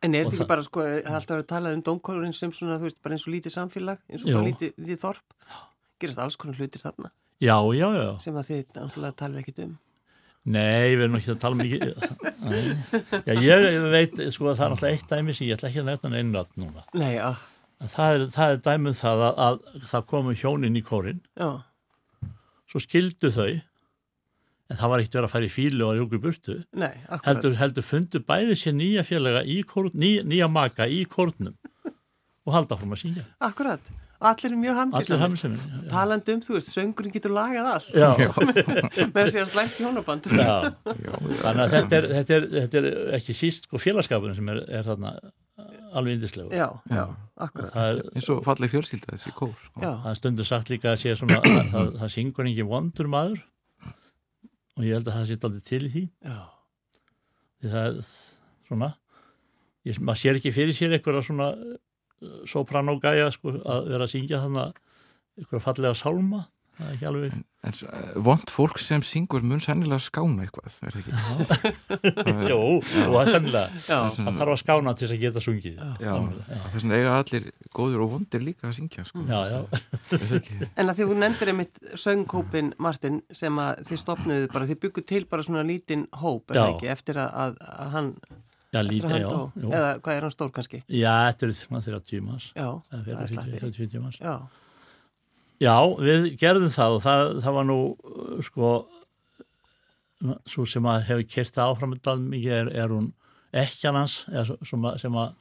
En 0.00 0.14
er 0.14 0.24
þetta 0.24 0.36
ekki 0.38 0.50
bara 0.52 0.64
sko, 0.64 0.84
það 0.86 1.00
er 1.00 1.18
alltaf 1.18 1.42
að 1.42 1.48
tala 1.50 1.74
um 1.76 1.82
domkórun 1.84 2.36
sem 2.36 2.54
svona, 2.56 2.78
þú 2.80 2.86
veist, 2.86 3.00
bara 3.02 3.16
eins 3.16 3.26
og 3.26 3.34
lítið 3.34 3.56
samfélag 3.56 4.00
eins 4.06 4.22
og 4.22 4.30
bara 4.30 4.46
lítið, 4.46 4.72
lítið 4.78 5.02
þorp. 5.02 5.36
Gerast 6.00 6.22
alls 6.22 6.38
konar 6.40 6.56
hlutir 6.62 6.80
þarna? 6.80 7.10
Já, 7.40 7.56
já, 7.76 7.86
já. 7.96 8.08
Sem 8.22 8.38
að 8.38 8.52
þið 8.52 8.62
náttúrulega 8.78 9.18
tala 9.18 9.42
ekkit 9.42 9.62
um 9.66 9.74
Nei, 10.48 10.96
við 10.96 11.02
erum 11.04 11.16
ekki 11.18 11.32
að 11.34 11.40
tala 11.42 11.58
mikið 11.58 11.82
Já, 13.28 13.34
ég 13.44 13.86
veit 13.92 14.20
sko 14.32 14.50
að 14.50 14.60
það 14.60 14.66
er 14.66 14.74
alltaf 14.74 14.86
eitt 14.88 15.10
dæmi 15.10 15.34
sem 15.36 15.50
ég 15.50 15.58
ætla 15.58 15.68
ekki 15.68 15.82
að 15.82 15.90
nefna 15.90 16.12
einu 16.16 16.32
nátt 16.32 16.54
núna. 16.60 16.84
Nei, 16.96 17.10
já. 17.18 17.34
Það 17.80 18.14
er, 18.14 18.24
það 18.34 18.54
er 18.54 18.62
dæmið 18.64 18.96
það 18.98 19.24
að, 19.26 19.42
að 19.46 19.84
það 19.92 20.06
komu 20.12 20.34
hjónin 20.36 20.76
í 20.76 20.82
kórin 20.84 21.20
Já. 21.32 21.50
Svo 22.70 22.80
skildu 22.84 23.30
þau 23.34 23.50
en 24.70 24.78
það 24.78 24.92
var 24.92 25.02
ekkert 25.02 25.16
verið 25.18 25.26
að 25.28 25.32
fara 25.34 25.48
í 25.48 25.52
fílu 25.52 25.86
og 25.86 25.92
að 25.92 25.96
rjóku 25.98 26.20
burtu. 26.22 26.56
Nei, 26.78 26.92
heldur, 27.24 27.56
heldur 27.58 27.86
fundu 27.86 28.20
bæði 28.22 28.56
sér 28.60 28.76
nýja 28.78 29.02
félaga 29.06 29.42
kórn, 29.66 29.90
ný, 29.98 30.10
nýja 30.22 30.46
maka 30.52 30.86
í 30.86 31.02
kórnum 31.10 31.56
og 32.46 32.54
halda 32.54 32.78
fórum 32.78 32.94
að 32.94 33.02
syngja. 33.02 33.24
Akkurat, 33.42 33.90
allir 34.20 34.52
er 34.52 34.58
mjög 34.60 34.78
hamngisamir 34.78 35.62
Taland 35.90 36.30
um, 36.32 36.40
þú 36.44 36.56
veist, 36.56 36.72
söngurinn 36.74 37.14
getur 37.14 37.32
lagað 37.34 37.68
allt. 37.74 37.90
Með 39.14 39.20
að 39.22 39.30
sé 39.32 39.42
að 39.42 39.52
slæmt 39.54 39.78
í 39.80 39.86
honaband 39.86 40.28
Þannig 40.30 41.62
að 41.64 41.76
þetta 41.76 42.00
er, 42.00 42.08
þetta 42.16 42.36
er, 42.36 42.48
þetta 42.56 42.82
er 42.82 42.90
ekki 43.18 43.36
síst 43.36 43.68
sko 43.68 43.80
félagskapunum 43.80 44.36
sem 44.36 44.52
er, 44.52 44.62
er 44.80 44.88
þarna 44.88 45.14
alveg 45.96 46.18
indislega 46.18 46.56
Já, 46.56 46.68
já, 46.92 47.04
akkurat. 47.46 47.74
Er, 47.80 48.00
eins 48.14 48.30
og 48.32 48.42
fallið 48.46 48.74
fjölskylda 48.76 49.14
þessi 49.14 49.34
kór 49.36 49.52
sko. 49.58 49.82
Það 49.82 50.08
er 50.12 50.18
stundu 50.20 50.46
sagt 50.48 50.72
líka 50.72 50.92
að 50.94 51.02
sé 51.02 51.16
svona 51.18 51.40
að, 51.40 51.60
það, 51.72 51.92
það 52.02 52.14
syngur 52.16 52.48
engin 52.50 52.70
vondur 52.70 53.10
maður. 53.12 53.44
Og 54.78 54.86
ég 54.86 54.96
held 54.96 55.10
að 55.10 55.18
það 55.18 55.28
sitt 55.32 55.46
aldrei 55.48 55.66
til 55.68 55.82
í 55.82 55.92
því. 55.92 56.04
Já. 56.24 56.38
Því 57.60 57.72
það 57.74 57.86
er 57.90 58.00
svona 58.70 58.90
ég, 59.88 60.00
maður 60.00 60.22
sér 60.22 60.40
ekki 60.40 60.54
fyrir 60.54 60.76
sér 60.76 60.96
eitthvað 60.96 61.22
svona 61.26 61.50
sopranógæja 62.48 63.30
sko 63.34 63.56
að 63.58 63.92
vera 63.92 64.06
að 64.06 64.14
syngja 64.14 64.42
þannig 64.44 64.80
eitthvað 65.40 65.68
fallega 65.68 65.98
sálma. 65.98 66.46
Það 66.80 66.88
er 66.88 66.94
ekki 66.94 67.06
alveg 67.10 67.32
en, 67.34 67.40
en 67.68 67.74
uh, 67.90 68.12
vond 68.24 68.50
fólk 68.54 68.78
sem 68.80 69.02
syngur 69.04 69.42
mun 69.44 69.60
sannilega 69.60 70.00
skána 70.00 70.46
eitthvað 70.46 70.70
er 70.70 70.94
það 70.94 71.00
ekki? 71.02 72.44
Jó, 72.52 72.56
og 72.56 72.86
það 72.86 73.18
er 73.20 73.30
sannilega 73.34 73.82
það 73.84 74.30
þarf 74.38 74.54
að 74.54 74.60
skána 74.62 74.94
til 74.96 75.04
þess 75.04 75.16
að 75.16 75.24
geta 75.26 75.42
sungið. 75.44 75.82
Já, 76.00 76.14
þess 76.46 76.78
vegna 76.78 77.00
eiga 77.02 77.18
allir 77.18 77.50
góður 77.76 78.04
og 78.06 78.12
vondir 78.14 78.46
líka 78.46 78.70
að 78.70 78.78
syngja 78.78 79.04
sko. 79.10 79.26
Já, 79.28 79.40
já. 79.52 79.60
En 80.80 80.88
að 80.88 80.94
því 81.02 81.08
þú 81.10 81.18
nefndir 81.20 81.52
einmitt 81.52 81.82
söngkópin 82.00 82.72
Martin 82.80 83.20
sem 83.28 83.60
að 83.60 83.84
þið 83.90 84.02
stopnuðu 84.06 84.52
bara, 84.54 84.70
þið 84.70 84.80
bygguð 84.86 85.08
til 85.12 85.24
bara 85.28 85.44
svona 85.50 85.66
lítinn 85.68 86.08
hóp 86.22 86.48
er 86.54 86.62
það 86.62 86.72
ekki, 86.78 86.92
eftir 86.96 87.20
að, 87.20 87.36
að, 87.44 87.60
að 87.76 87.92
hann 87.98 88.14
Já, 88.70 88.80
lítið, 88.86 89.16
já. 89.18 89.30
Eða 89.66 89.92
hvað 89.98 90.16
er 90.16 90.24
hann 90.26 90.34
stór 90.34 90.50
kannski? 90.54 90.82
Já, 90.86 91.14
þetta 91.30 91.46
er 91.46 91.54
svona 91.58 91.80
þeirra 91.82 92.02
tímas 92.06 92.50
Já, 92.54 92.68
það 92.86 93.08
er 93.16 93.30
slættir 93.32 94.20
Já 94.20 94.34
Já, 95.60 95.74
við 96.00 96.26
gerðum 96.40 96.72
það 96.72 96.94
og 96.96 97.02
það, 97.04 97.22
það 97.44 97.56
var 97.58 97.66
nú 97.68 97.78
sko 98.46 98.68
svo 100.48 100.64
sem 100.68 100.86
að 100.88 101.02
hefur 101.08 101.26
kert 101.34 101.58
áfram 101.60 101.92
mikið 101.96 102.54
er, 102.56 102.70
er 102.84 102.94
hún 102.94 103.10
ekkjanans 103.56 104.22
sem 104.28 104.86
að, 104.86 104.96
sem 105.02 105.18
að 105.20 105.34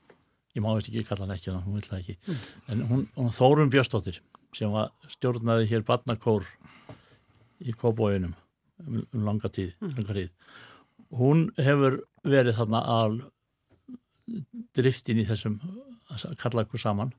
ég 0.55 0.63
má 0.63 0.71
veist 0.73 0.89
ekki 0.89 1.05
kalla 1.07 1.27
hann 1.27 1.35
ekkjana, 1.35 1.61
hún 1.65 1.77
vil 1.77 1.85
það 1.85 1.99
ekki 2.01 2.15
mm. 2.17 2.43
en 2.73 2.83
hún, 2.89 3.05
hún 3.15 3.33
Þórun 3.35 3.71
Björnstóttir 3.73 4.19
sem 4.57 4.71
var 4.73 4.91
stjórnaði 5.11 5.69
hér 5.69 5.85
barnakór 5.87 6.47
í 7.59 7.75
Kóbóinum 7.75 8.33
um, 8.33 9.03
um 9.03 9.27
langa 9.27 9.51
tíð, 9.51 9.75
mm. 9.79 9.93
langa 9.99 10.17
tíð 10.17 10.31
hún 11.19 11.47
hefur 11.59 11.99
verið 12.23 12.57
þarna 12.59 12.83
al 12.95 13.19
driftin 14.77 15.21
í 15.21 15.27
þessum 15.27 15.59
að 16.09 16.35
kalla 16.41 16.65
okkur 16.65 16.81
saman. 16.81 17.13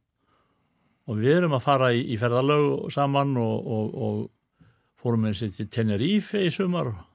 Og 1.10 1.18
við 1.18 1.40
erum 1.40 1.56
að 1.56 1.64
fara 1.64 1.92
í, 1.94 2.02
í 2.12 2.18
ferðalög 2.20 2.90
saman 2.94 3.34
og, 3.40 3.66
og, 3.66 3.94
og 3.94 4.20
fórum 5.00 5.26
við 5.26 5.38
sér 5.40 5.54
til 5.56 5.68
Tenerife 5.72 6.42
í 6.44 6.52
sumar 6.54 6.92
og 6.92 7.06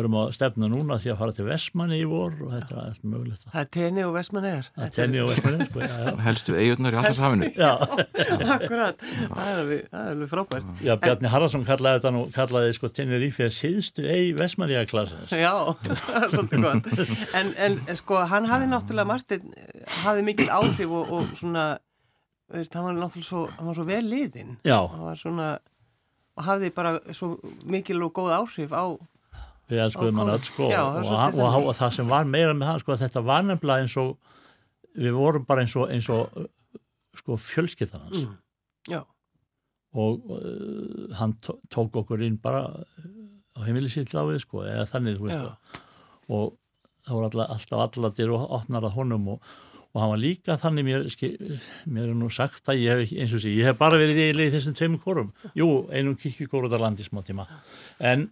erum 0.00 0.14
að 0.16 0.30
stefna 0.36 0.68
núna 0.72 0.96
því 1.00 1.10
að 1.12 1.18
fara 1.20 1.34
til 1.36 1.44
Vestmanni 1.48 1.98
í 2.00 2.06
vor 2.08 2.32
og 2.40 2.52
þetta 2.54 2.74
er 2.74 2.80
allt 2.80 3.02
mögulegt. 3.04 3.44
Það 3.52 3.60
er 3.60 3.68
Tenni 3.76 4.04
og 4.06 4.14
Vestmanni 4.14 4.50
er. 4.50 4.68
Það 4.74 4.86
er 4.86 4.94
Tenni 4.96 5.20
og 5.20 5.30
Vestmanni 5.30 5.60
er, 5.60 5.68
sko, 5.68 5.82
já, 5.84 5.94
já. 6.00 6.14
Helstu 6.26 6.56
eigurnar 6.56 6.96
í 6.96 7.00
alltaf 7.00 7.18
safinu. 7.18 7.50
Já. 7.58 7.72
Akkurat, 8.56 9.04
það 9.04 9.50
er 9.50 9.60
alveg, 9.60 9.84
er 10.00 10.30
frábært. 10.32 10.72
Já, 10.86 10.92
Bjarni 11.04 11.32
Haraldsson 11.34 11.66
kallaði 11.68 12.00
þetta 12.00 12.14
nú, 12.16 12.24
kallaði 12.34 12.76
sko 12.78 12.92
Tenerife 12.96 13.48
að 13.48 13.56
síðstu 13.58 14.08
eigi 14.08 14.34
Vestmanni 14.40 14.80
að 14.80 14.88
klasa. 14.94 15.20
Já, 15.44 15.52
það 15.84 16.20
er 16.22 16.28
svolítið 16.32 16.68
gott. 16.68 16.92
En, 17.42 17.54
en 17.68 18.00
sko, 18.00 18.22
hann 18.32 18.48
hafi 18.48 18.70
náttúrulega, 18.72 19.10
Martin, 19.12 19.52
hafi 20.00 20.24
mikil 20.26 20.48
áhrif 20.48 20.88
og, 20.88 21.12
og 21.18 21.36
svona 21.36 21.68
veist, 22.52 22.74
hann 22.74 22.88
var 22.88 22.96
náttúrulega 22.96 23.28
svo, 23.28 23.46
hann 23.56 23.68
var 23.68 23.78
svo 23.78 23.86
vel 23.88 24.04
liðinn 24.08 24.56
hann 24.64 25.06
var 25.06 25.18
svona 25.18 25.48
og 26.34 26.46
hafði 26.48 26.70
bara 26.74 26.96
svo 27.14 27.36
mikil 27.70 28.02
og 28.06 28.14
góð 28.16 28.32
áhrif 28.40 28.74
á 28.74 28.84
við 29.70 29.82
elskuðum 29.86 30.20
hann 30.20 30.32
öll 30.34 30.44
sko 30.44 30.68
já, 30.70 30.82
og, 30.84 31.08
og, 31.08 31.40
og, 31.40 31.68
og 31.70 31.76
það 31.78 31.96
sem 31.98 32.10
var 32.10 32.28
meira 32.28 32.54
með 32.56 32.70
hann 32.72 32.82
sko 32.82 32.96
þetta 33.00 33.24
var 33.24 33.46
nefnilega 33.48 33.86
eins 33.86 33.96
og 34.00 34.16
við 34.94 35.16
vorum 35.16 35.46
bara 35.48 35.64
eins 35.64 35.74
og 35.78 35.90
eins 35.92 36.08
og 36.12 36.48
sko 37.18 37.38
fjölskyttan 37.40 38.02
hans. 38.04 38.24
Mm, 38.26 39.04
og 39.94 40.24
uh, 40.34 41.14
hann 41.20 41.36
tók 41.70 42.00
okkur 42.00 42.24
inn 42.26 42.40
bara 42.42 42.66
á 43.54 43.58
heimilisíll 43.62 44.10
á 44.18 44.26
við 44.26 44.42
sko 44.42 44.64
eða 44.66 44.88
þannig 44.90 45.20
þú 45.20 45.28
veist. 45.28 45.76
Og 46.34 46.56
það 47.06 47.14
voru 47.14 47.28
alltaf, 47.28 47.54
alltaf 47.54 47.84
allatir 47.84 48.32
og 48.34 48.48
opnar 48.58 48.88
að 48.88 48.98
honum 48.98 49.36
og 49.36 49.54
og 49.94 50.00
hann 50.02 50.10
var 50.10 50.18
líka 50.18 50.56
þannig 50.58 50.86
mér, 50.88 51.04
mér 51.86 52.08
er 52.10 52.16
nú 52.18 52.26
sagt 52.34 52.66
að 52.66 52.80
ég 52.82 52.98
hef, 52.98 53.12
eins 53.14 53.34
og 53.36 53.42
sé, 53.44 53.52
ég 53.54 53.68
hef 53.68 53.76
bara 53.78 54.00
verið 54.00 54.40
í 54.42 54.48
þessum 54.50 54.74
tveimum 54.74 54.98
kórum, 54.98 55.28
jú, 55.54 55.68
einum 55.94 56.16
kirkjukóru 56.18 56.66
þar 56.72 56.82
landi 56.82 57.06
smá 57.06 57.20
tíma, 57.22 57.46
en 58.02 58.24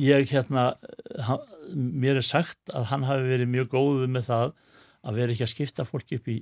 ég 0.00 0.30
hérna 0.32 0.70
hann, 1.26 1.44
mér 1.74 2.20
er 2.20 2.26
sagt 2.26 2.72
að 2.74 2.88
hann 2.90 3.06
hafi 3.08 3.28
verið 3.30 3.52
mjög 3.52 3.70
góðu 3.74 4.08
með 4.10 4.30
það 4.30 4.54
að 5.00 5.20
vera 5.20 5.34
ekki 5.34 5.46
að 5.46 5.52
skipta 5.54 5.86
fólk 5.88 6.16
upp 6.16 6.30
í 6.30 6.40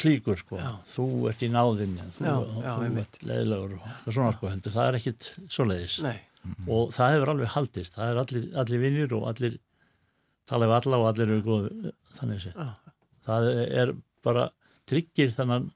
klíkur 0.00 0.38
sko, 0.40 0.58
já. 0.60 0.70
þú 0.88 1.06
ert 1.30 1.42
í 1.44 1.50
náðinni 1.52 2.04
þú, 2.16 2.24
já, 2.24 2.34
já, 2.64 2.70
þú 2.78 3.00
ert 3.02 3.18
leiðilegur 3.20 3.74
og 3.80 4.14
svona 4.14 4.34
sko, 4.36 4.50
heldur, 4.52 4.74
það 4.76 4.88
er 4.90 4.98
ekkit 5.00 5.28
svo 5.52 5.66
leiðis 5.68 5.96
Nei. 6.06 6.14
og 6.66 6.94
það 6.96 7.16
hefur 7.16 7.32
alveg 7.34 7.52
haldist, 7.56 7.96
það 7.98 8.12
er 8.12 8.22
allir, 8.22 8.46
allir 8.62 8.82
vinnir 8.84 9.16
og 9.18 9.26
allir 9.28 9.58
tala 10.48 10.70
við 10.70 10.78
alla 10.78 11.02
og 11.02 11.10
allir 11.10 11.34
eru 11.34 11.44
góð 11.44 11.68
þannig 12.16 12.48
ah. 12.54 12.72
það 13.26 13.50
er 13.82 13.92
bara 14.24 14.48
tryggir 14.90 15.34
þannan 15.36 15.68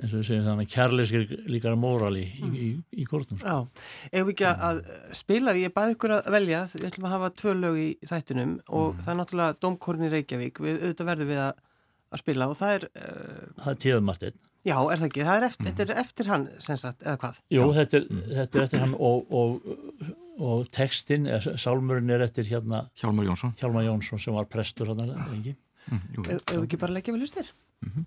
eins 0.00 0.12
og 0.12 0.20
við 0.20 0.26
segjum 0.28 0.46
þannig 0.48 0.70
kærleiskir 0.72 1.34
líka 1.50 1.74
móral 1.78 2.14
í, 2.18 2.24
mm. 2.40 2.54
í, 2.54 2.70
í, 2.70 3.02
í 3.02 3.06
kórnum 3.08 3.38
sko. 3.38 3.46
Já, 3.46 3.84
ef 4.10 4.24
við 4.26 4.32
ekki 4.34 4.48
að 4.68 4.80
spila 5.20 5.54
ég 5.58 5.74
baði 5.74 5.94
ykkur 5.94 6.16
að 6.16 6.30
velja, 6.34 6.62
við 6.74 6.88
ætlum 6.88 7.06
að 7.08 7.14
hafa 7.14 7.30
tvö 7.42 7.54
lög 7.60 7.78
í 7.82 7.90
þættinum 8.10 8.56
og 8.64 8.88
mm. 8.88 9.04
það 9.04 9.12
er 9.12 9.20
náttúrulega 9.20 9.60
Dómkorn 9.62 10.08
í 10.08 10.10
Reykjavík, 10.16 10.58
við 10.64 10.82
auðvitað 10.82 11.10
verðum 11.12 11.30
við 11.30 11.44
að, 11.44 11.62
að 12.10 12.24
spila 12.24 12.50
og 12.50 12.58
það 12.58 12.74
er 12.78 12.88
uh, 12.90 13.46
Það 13.60 13.70
er 13.74 13.80
tíðumartinn 13.86 14.42
Já, 14.64 14.78
er 14.80 14.96
það 14.96 15.06
ekki, 15.10 15.24
það 15.28 15.38
er 15.38 15.46
eftir, 15.50 15.64
mm. 15.64 15.70
þetta 15.70 15.84
er 15.84 16.02
eftir 16.02 16.28
hann 16.32 16.44
sem 16.64 16.78
sagt, 16.80 17.02
eða 17.04 17.18
hvað? 17.20 17.40
Jú, 17.52 17.64
þetta 17.76 17.98
er, 18.00 18.06
þetta 18.32 18.58
er 18.58 18.66
eftir 18.66 18.84
hann 18.86 18.94
og, 18.96 19.34
og 19.34 20.14
og 20.42 20.64
textin, 20.74 21.28
sálmurinn 21.60 22.10
er 22.10 22.24
eftir 22.24 22.48
hérna 22.48 22.88
Hjálmar 22.98 23.28
Jónsson 23.28 23.54
Hjálmar 23.60 23.84
Jónsson 23.86 24.18
sem 24.18 24.34
var 24.34 24.48
prestur 24.50 24.90
hann 24.90 25.12
lengi 25.30 25.54
mm, 25.54 26.24
Ef 26.24 26.50
við 26.50 26.64
ekki 26.64 26.80
bara 26.80 26.96
leggja 26.96 27.14
við 27.14 27.22
lustir 27.22 27.50
mm 27.84 27.92
-hmm. 27.92 28.06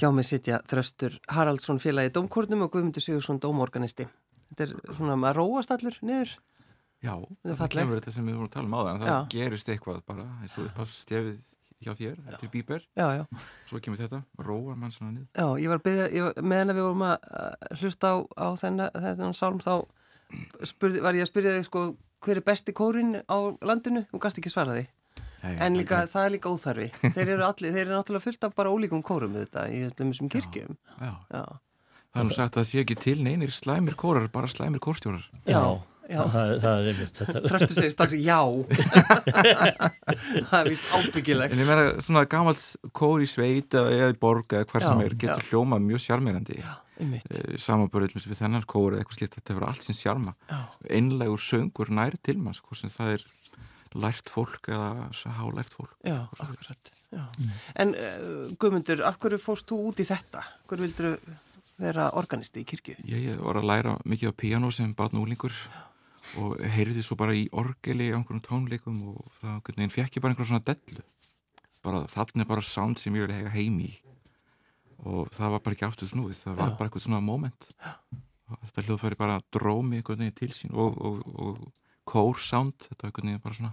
Hjá 0.00 0.08
mig 0.16 0.24
sitja 0.24 0.62
þröstur 0.64 1.18
Haraldsson 1.28 1.76
félagi 1.76 2.08
Dómkórnum 2.16 2.62
og 2.64 2.70
Guðmundur 2.72 3.02
Sigursson 3.04 3.36
Dómorganisti. 3.36 4.06
Þetta 4.48 4.62
er 4.64 4.94
svona 4.96 5.16
að 5.28 5.34
róast 5.36 5.72
allur 5.74 5.98
niður. 6.00 6.30
Já, 7.04 7.10
það 7.44 7.66
kemur 7.74 7.98
þetta 7.98 8.14
sem 8.14 8.30
við 8.30 8.38
vorum 8.38 8.48
að 8.48 8.54
tala 8.54 8.64
um 8.70 8.76
á 8.76 8.80
það 8.80 8.88
en 8.90 9.02
það 9.02 9.10
já. 9.10 9.18
gerist 9.34 9.68
eitthvað 9.74 9.98
bara 10.08 10.24
eins 10.40 10.54
og 10.56 10.70
upp 10.70 10.78
á 10.80 10.84
stefið 10.88 11.50
hjá 11.84 11.92
þér, 11.98 12.14
þetta 12.30 12.46
er 12.46 12.52
bíber 12.54 12.86
já, 12.96 13.04
já. 13.18 13.44
svo 13.68 13.80
kemur 13.84 14.00
þetta, 14.00 14.20
róar 14.44 14.78
mann 14.80 14.92
svona 14.92 15.14
niður 15.14 15.28
Já, 15.32 15.46
ég 15.64 15.72
var 15.72 15.82
byggðið, 15.84 16.40
meðan 16.44 16.74
við 16.76 16.86
vorum 16.86 17.04
að 17.10 17.28
hlusta 17.80 18.12
á, 18.12 18.16
á 18.36 18.48
þennan, 18.60 19.36
sálum 19.36 19.60
þá 19.64 19.74
spurði, 20.68 21.04
var 21.04 21.16
ég 21.16 21.24
að 21.24 21.32
spyrja 21.32 21.54
þig 21.56 21.68
sko 21.68 21.84
hver 22.24 22.40
er 22.40 22.48
besti 22.48 22.76
kórin 22.76 23.20
á 23.24 23.38
landinu 23.64 24.04
og 24.12 24.24
gæst 24.24 24.40
ekki 24.40 24.52
svaraði 24.52 24.84
Nei, 24.84 24.99
en 25.46 25.78
líka, 25.78 26.04
það 26.10 26.26
er 26.26 26.34
líka 26.36 26.52
óþarfi. 26.52 26.90
Þeir 27.00 27.26
eru, 27.26 27.42
allir, 27.46 27.72
þeir 27.74 27.84
eru 27.86 27.96
náttúrulega 27.96 28.26
fullt 28.26 28.46
af 28.48 28.54
bara 28.58 28.72
ólíkum 28.74 29.02
kórum 29.06 29.36
við 29.36 29.46
þetta 29.46 29.66
í 29.72 29.82
öllum 29.88 30.12
þessum 30.12 30.32
kirkjum. 30.32 30.78
já, 31.00 31.12
já. 31.32 31.44
Það 32.10 32.20
er 32.20 32.26
nú 32.26 32.34
sagt 32.34 32.56
að 32.56 32.58
það 32.58 32.66
sé 32.66 32.82
ekki 32.82 32.96
til 32.98 33.20
neynir 33.22 33.52
slæmir 33.54 33.94
kórar, 33.98 34.26
bara 34.34 34.48
slæmir 34.50 34.82
kórstjórar. 34.82 35.22
Já, 35.46 35.60
já. 36.10 36.22
Það, 36.32 36.54
það 36.64 36.80
er 36.80 36.88
einmitt 36.90 37.20
Þröstu 37.44 37.76
segir 37.76 37.92
strax 37.94 38.16
já. 38.18 38.40
Það 40.50 40.56
er 40.58 40.70
vist 40.72 40.88
ábyggilegt. 40.90 41.54
En 41.54 41.62
ég 41.62 41.70
meina 41.70 41.84
svona 42.02 42.24
gammalt 42.26 42.64
kór 42.98 43.22
í 43.22 43.28
sveit 43.30 43.78
eða 43.78 44.10
í 44.10 44.18
borg 44.18 44.56
eða 44.58 44.66
hver 44.72 44.86
sem 44.88 45.04
er 45.04 45.14
getur 45.22 45.46
hljómað 45.52 45.86
mjög 45.86 46.02
sjarmirandi 46.08 46.58
eh, 46.58 47.54
samanbörðum 47.62 48.26
við 48.26 48.42
þennan 48.42 48.66
kór 48.66 48.96
eða 48.96 49.04
eitthvað 49.04 49.20
slíkt 49.20 49.38
þetta 49.38 49.54
verður 49.60 49.70
allt 49.70 49.86
sem 49.86 50.00
sjarma. 50.00 50.34
Einlegur 50.90 51.46
söngur 51.46 51.94
næri 51.94 52.18
til 52.26 52.40
mann 52.42 52.58
sko 52.58 52.74
sem 52.74 52.90
það 52.90 53.20
er 53.20 53.28
lært 53.98 54.30
fólk 54.30 54.70
eða 54.70 55.10
hálært 55.38 55.74
fólk 55.74 55.94
Já, 56.06 56.26
akkurat 56.38 56.90
Já. 57.10 57.24
Mm. 57.26 57.54
En 57.82 57.94
uh, 57.98 58.50
Guðmundur, 58.54 59.00
akkur 59.08 59.34
fórst 59.42 59.66
þú 59.70 59.80
út 59.88 60.02
í 60.02 60.06
þetta? 60.06 60.44
Hver 60.70 60.82
vildur 60.84 61.16
vera 61.80 62.10
organisti 62.14 62.62
í 62.62 62.68
kirkju? 62.68 63.00
Ég, 63.02 63.30
ég 63.32 63.40
var 63.42 63.58
að 63.58 63.66
læra 63.66 63.96
mikið 64.06 64.30
á 64.30 64.40
piano 64.44 64.70
sem 64.74 64.92
batn 64.94 65.18
úlingur 65.18 65.54
og 66.38 66.60
heyrði 66.76 67.02
svo 67.02 67.16
bara 67.18 67.34
í 67.34 67.48
orgeli 67.50 68.12
á 68.12 68.18
einhvern 68.18 68.44
tónleikum 68.44 69.00
og 69.10 69.24
það 69.40 69.90
fekk 69.96 70.18
ég 70.18 70.22
bara 70.22 70.34
einhvern 70.34 70.50
svona 70.52 70.66
dellu 70.68 71.02
bara 71.82 72.04
þarna 72.12 72.44
er 72.44 72.50
bara 72.50 72.64
sound 72.66 73.00
sem 73.00 73.14
ég 73.16 73.26
vil 73.26 73.34
hega 73.34 73.52
heim 73.54 73.78
í 73.82 73.90
og 75.00 75.30
það 75.32 75.54
var 75.54 75.62
bara 75.64 75.76
ekki 75.76 75.86
aftur 75.88 76.10
snúið, 76.10 76.42
það 76.44 76.58
var 76.58 76.68
Já. 76.68 76.76
bara 76.76 76.90
eitthvað 76.90 77.06
svona 77.06 77.22
moment 77.24 77.68
og 78.50 78.64
þetta 78.66 78.84
hljóðfæri 78.86 79.18
bara 79.20 79.38
drómi 79.54 80.00
einhvern 80.00 80.20
veginn 80.20 80.36
til 80.36 80.50
sín 80.56 80.74
og, 80.76 80.98
og, 81.00 81.22
og 81.40 81.62
core 82.10 82.42
sound 82.42 82.76
þetta 82.88 83.00
er 83.06 83.10
einhvern 83.10 83.30
veginn 83.30 83.46
bara 83.46 83.58
svona 83.60 83.72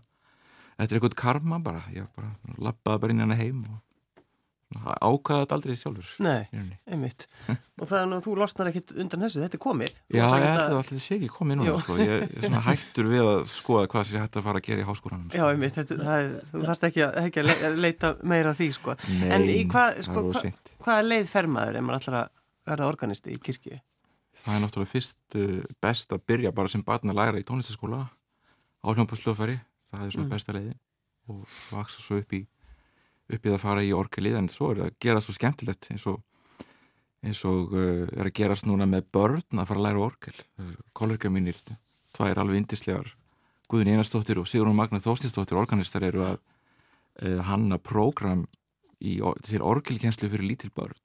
þetta 0.77 0.87
er 0.87 0.99
einhvern 0.99 1.19
karma 1.23 1.59
bara 1.63 1.83
ég 1.95 2.07
bara 2.15 2.57
lappaði 2.69 3.03
bara 3.03 3.15
inn 3.15 3.25
hérna 3.25 3.39
heim 3.39 3.65
og 3.65 3.83
ákvaði 4.75 5.45
þetta 5.45 5.55
aldrei 5.55 5.75
sjálfur 5.79 6.07
Nei, 6.25 6.47
einmitt 6.91 7.23
og 7.47 7.87
það 7.87 7.99
er 8.01 8.09
nú, 8.11 8.17
þú 8.23 8.33
losnar 8.35 8.69
ekkit 8.71 8.93
undan 8.99 9.23
þessu, 9.23 9.39
þetta 9.45 9.55
er 9.55 9.61
komið 9.63 9.93
Já, 10.11 10.23
ég 10.27 10.43
held 10.43 10.63
að 10.65 10.73
þetta 10.89 11.03
sé 11.03 11.15
ekki 11.15 11.29
komið 11.31 11.59
núna 11.61 11.75
sko. 11.79 11.95
ég 12.01 12.25
er 12.25 12.33
svona 12.43 12.63
hættur 12.65 13.09
við 13.13 13.29
að 13.31 13.39
skoða 13.53 13.91
hvað 13.93 14.09
sé 14.09 14.19
hægt 14.19 14.39
að 14.39 14.47
fara 14.49 14.61
að 14.61 14.67
gera 14.67 14.83
í 14.83 14.87
háskólanum 14.89 15.29
sko. 15.29 15.39
Já, 15.39 15.45
einmitt, 15.53 15.77
þetta, 15.79 15.97
það, 16.03 16.35
þú 16.51 16.63
þarfst 16.65 16.87
ekki, 16.89 17.05
ekki 17.23 17.45
að 17.45 17.79
leita 17.79 18.11
meira 18.27 18.53
því 18.59 18.69
sko. 18.75 18.97
Nei, 19.07 19.31
en 19.37 19.47
hvað 19.71 20.01
sko, 20.09 20.25
hva, 20.27 20.53
hva 20.83 20.99
leið 21.07 21.31
fermaður 21.31 21.79
ef 21.79 21.87
maður 21.87 21.99
alltaf 22.01 22.19
að 22.19 22.73
verða 22.73 22.91
organisti 22.91 23.37
í 23.37 23.41
kirkju? 23.47 23.79
Það 24.37 24.53
er 24.53 24.65
náttúrulega 24.65 24.91
fyrst 24.91 25.39
uh, 25.39 25.61
best 25.81 26.11
að 26.13 26.27
byrja 26.29 26.51
bara 26.53 26.69
sem 26.69 26.83
barn 26.85 27.15
að 27.15 27.21
læra 27.23 27.39
í 27.39 27.47
tónlistaskóla 27.47 28.03
á 28.87 28.89
hljómpaslöfari, 28.95 29.57
það 29.91 30.05
er 30.05 30.13
svona 30.15 30.27
mm. 30.27 30.33
besta 30.35 30.55
leiðin. 30.55 30.79
Og 31.27 31.43
vaksa 31.73 31.99
svo 31.99 32.21
upp 32.21 32.33
í 32.33 32.45
upp 33.27 33.43
í 33.43 33.49
það 33.49 33.57
að 33.57 33.63
fara 33.63 33.83
í 33.83 33.93
orkelið 33.95 34.39
en 34.39 34.49
svo 34.51 34.71
er 34.71 34.81
það 34.81 34.89
að 34.89 34.97
gera 35.03 35.23
svo 35.23 35.35
skemmtilegt 35.35 35.89
eins 35.91 36.05
og 36.07 36.21
eins 37.25 37.41
og 37.49 37.73
uh, 37.75 38.05
er 38.13 38.29
að 38.29 38.35
gerast 38.39 38.67
núna 38.69 38.87
með 38.89 39.09
börn 39.15 39.59
að 39.59 39.69
fara 39.69 39.81
að 39.81 39.87
læra 39.87 40.03
orkel 40.05 40.37
kollega 40.95 41.31
mínir, 41.33 41.57
tvær 42.15 42.39
alveg 42.43 42.61
indislegar 42.61 43.11
Guðin 43.67 43.97
Einarstóttir 43.97 44.39
og 44.39 44.47
Sigrun 44.47 44.77
Magnar 44.77 45.03
Þóstinsdóttir 45.03 45.59
organistar 45.59 46.05
eru 46.07 46.23
að 46.23 46.37
uh, 46.37 47.41
hanna 47.49 47.81
prógram 47.81 48.45
í, 49.03 49.17
til 49.43 49.63
orkelkjenslu 49.65 50.29
fyrir 50.31 50.47
lítil 50.53 50.71
börn 50.71 50.95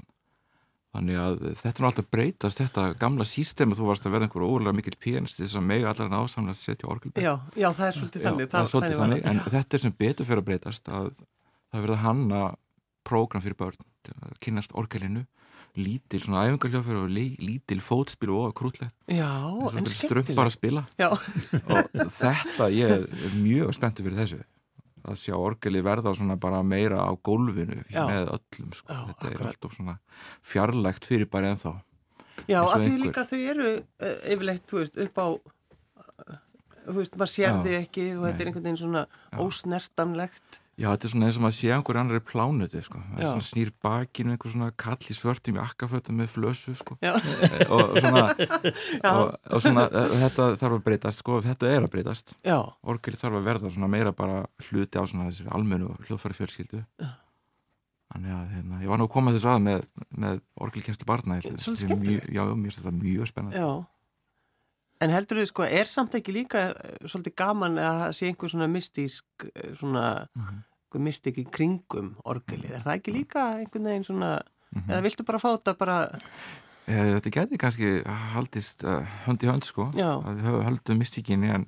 Þannig 0.92 1.18
að 1.22 1.36
þetta 1.56 1.80
er 1.80 1.86
alltaf 1.88 2.08
breytast, 2.12 2.58
þetta 2.60 2.82
gamla 3.00 3.24
sístem 3.24 3.70
að 3.72 3.78
þú 3.80 3.86
varst 3.88 4.06
að 4.06 4.12
verða 4.12 4.26
einhverju 4.28 4.48
ólega 4.52 4.76
mikil 4.76 4.92
pianist 5.00 5.38
þess 5.40 5.56
að 5.56 5.64
mega 5.70 5.88
allar 5.88 6.10
en 6.10 6.16
ásamlega 6.18 6.52
að 6.52 6.60
setja 6.60 6.90
orgelbyrg. 6.92 7.24
Já, 7.24 7.32
já, 7.56 7.68
það 7.78 7.86
er 7.86 7.96
svolítið 7.96 8.26
þannig. 8.26 8.44
Já, 8.44 8.50
það, 8.52 8.60
er 8.60 8.72
svolítið 8.74 9.00
þannig, 9.00 9.22
en 9.30 9.40
þetta 9.54 9.78
er 9.78 9.82
sem 9.86 9.94
betur 10.04 10.28
fyrir 10.28 10.42
að 10.42 10.48
breytast 10.50 10.92
að 10.92 11.08
það 11.72 11.86
verða 11.86 11.98
hanna 12.02 12.42
prógram 13.08 13.44
fyrir 13.46 13.58
börn, 13.62 13.88
að 14.12 14.36
kynast 14.44 14.76
orgelinu, 14.76 15.24
lítil 15.80 16.20
svona 16.26 16.44
æfingarljófur 16.44 17.00
og 17.06 17.12
lítil 17.16 17.80
fótspil 17.80 18.34
og 18.36 18.52
krútlegt. 18.60 18.92
Já, 19.08 19.32
en 19.32 19.72
skemmtileg. 19.72 19.96
Strömpar 19.96 20.50
að 20.50 20.56
spila. 20.58 20.84
Já. 21.00 21.08
Og 21.72 22.10
þetta, 22.20 22.68
ég 22.68 22.98
er 22.98 23.38
mjög 23.40 23.72
spenntur 23.80 24.10
fyrir 24.10 24.26
þessu 24.26 24.44
að 25.08 25.18
sjá 25.22 25.34
orgeli 25.38 25.82
verða 25.84 26.14
svona 26.16 26.36
bara 26.40 26.62
meira 26.66 27.02
á 27.02 27.10
gólfinu 27.24 27.80
Já. 27.90 28.04
með 28.08 28.30
öllum 28.36 28.74
sko. 28.76 28.88
Já, 28.92 29.00
þetta 29.08 29.16
akkurat. 29.16 29.40
er 29.40 29.48
alltaf 29.48 29.76
svona 29.76 29.96
fjarlægt 30.52 31.08
fyrir 31.08 31.30
bara 31.32 31.52
ennþá 31.54 31.74
Já, 32.48 32.60
að 32.62 32.72
því 32.72 32.86
einhver... 32.86 33.02
líka 33.04 33.26
þau 33.28 33.40
eru 33.52 33.68
uh, 33.76 34.16
yfirleitt, 34.34 34.64
þú 34.70 34.80
veist, 34.80 34.98
upp 35.04 35.20
á 35.20 35.26
uh, 35.28 36.40
þú 36.86 36.96
veist, 36.98 37.18
maður 37.20 37.32
sér 37.34 37.60
þið 37.66 37.78
ekki 37.82 38.08
og 38.16 38.26
þetta 38.26 38.44
er 38.44 38.50
einhvern 38.50 38.66
veginn 38.66 38.82
svona 38.82 39.04
Já. 39.06 39.38
ósnertamlegt 39.44 40.61
Já, 40.80 40.86
þetta 40.88 41.04
er 41.04 41.10
svona 41.12 41.26
eins 41.28 41.36
og 41.36 41.42
maður 41.44 41.56
sé 41.58 41.68
einhver 41.74 41.98
annar 42.00 42.20
plánuti, 42.24 42.80
sko. 42.82 43.00
Snýr 43.44 43.70
bakinu 43.84 44.32
einhver 44.32 44.50
svona 44.54 44.70
kall 44.80 44.96
í 45.04 45.14
svörtum 45.14 45.58
í 45.58 45.60
akkafötum 45.60 46.16
með 46.16 46.30
flösu, 46.32 46.72
sko. 46.78 46.96
Já. 47.04 47.12
og 47.68 47.98
svona, 48.00 48.22
og, 49.12 49.34
og 49.52 49.60
svona 49.62 49.84
eh, 49.92 50.14
þetta 50.22 50.46
þarf 50.62 50.78
að 50.78 50.84
breytast, 50.86 51.20
sko, 51.20 51.40
þetta 51.44 51.68
er 51.68 51.84
að 51.84 51.92
breytast. 51.92 52.32
Orgel 52.88 53.18
þarf 53.20 53.36
að 53.42 53.46
verða 53.50 53.74
svona 53.76 53.90
meira 53.92 54.14
bara 54.16 54.40
hluti 54.70 54.96
á 54.96 55.04
svona 55.04 55.28
þessari 55.28 55.52
almennu 55.58 55.92
hljóðfæri 56.08 56.38
fjölskyldu. 56.40 56.82
Já. 57.04 57.12
Þannig 58.12 58.32
að, 58.36 58.48
hérna, 58.56 58.80
ég 58.84 58.90
var 58.92 58.98
nú 59.00 59.06
að 59.08 59.12
koma 59.14 59.32
þessu 59.36 59.48
að 59.52 59.62
með, 59.68 59.84
með 60.24 60.40
orgelkenslu 60.60 61.06
barna. 61.08 61.38
Ég- 61.40 61.54
Svolítið 61.60 61.86
þetta 61.88 61.94
er 61.96 62.02
mjög- 62.08 62.32
mjög 63.04 63.28
spennandi. 63.30 63.60
já. 63.60 63.70
En 65.02 65.10
heldur 65.10 65.40
þið 65.42 65.48
sko, 65.50 65.64
er 65.66 65.88
samt 65.90 66.14
ekki 66.18 66.34
líka 66.36 66.60
eh, 66.70 66.98
svolítið 67.10 67.34
gaman 67.42 67.78
að 67.82 68.02
sé 68.14 68.28
einhver 68.30 68.52
svona 68.52 68.68
mystísk, 68.70 69.24
eh, 69.54 69.72
svona, 69.80 70.26
Mhm. 70.36 70.60
einhver 70.86 71.02
mystík 71.08 71.38
í 71.42 71.44
kringum 71.50 72.14
orgelið? 72.24 72.70
Er 72.76 72.82
það 72.86 72.98
ekki 73.00 73.14
líka 73.16 73.46
einhvern 73.58 73.88
veginn 73.90 74.04
svona, 74.06 74.40
Mhm. 74.74 74.88
eða 74.90 75.02
viltu 75.02 75.24
bara 75.26 75.38
fá 75.38 75.48
þetta 75.58 75.78
bara, 75.78 76.18
Eh, 76.88 77.14
Þetta 77.20 77.30
geti 77.30 77.56
kannski 77.58 78.04
haldist 78.34 78.82
uh, 78.84 79.04
hönd 79.24 79.38
í 79.38 79.46
hönd 79.46 79.62
sko 79.64 79.84
Já. 79.94 80.18
að 80.18 80.34
við 80.40 80.42
höfum 80.48 80.64
höldum 80.66 80.98
mystíkinni 80.98 81.48
en 81.54 81.66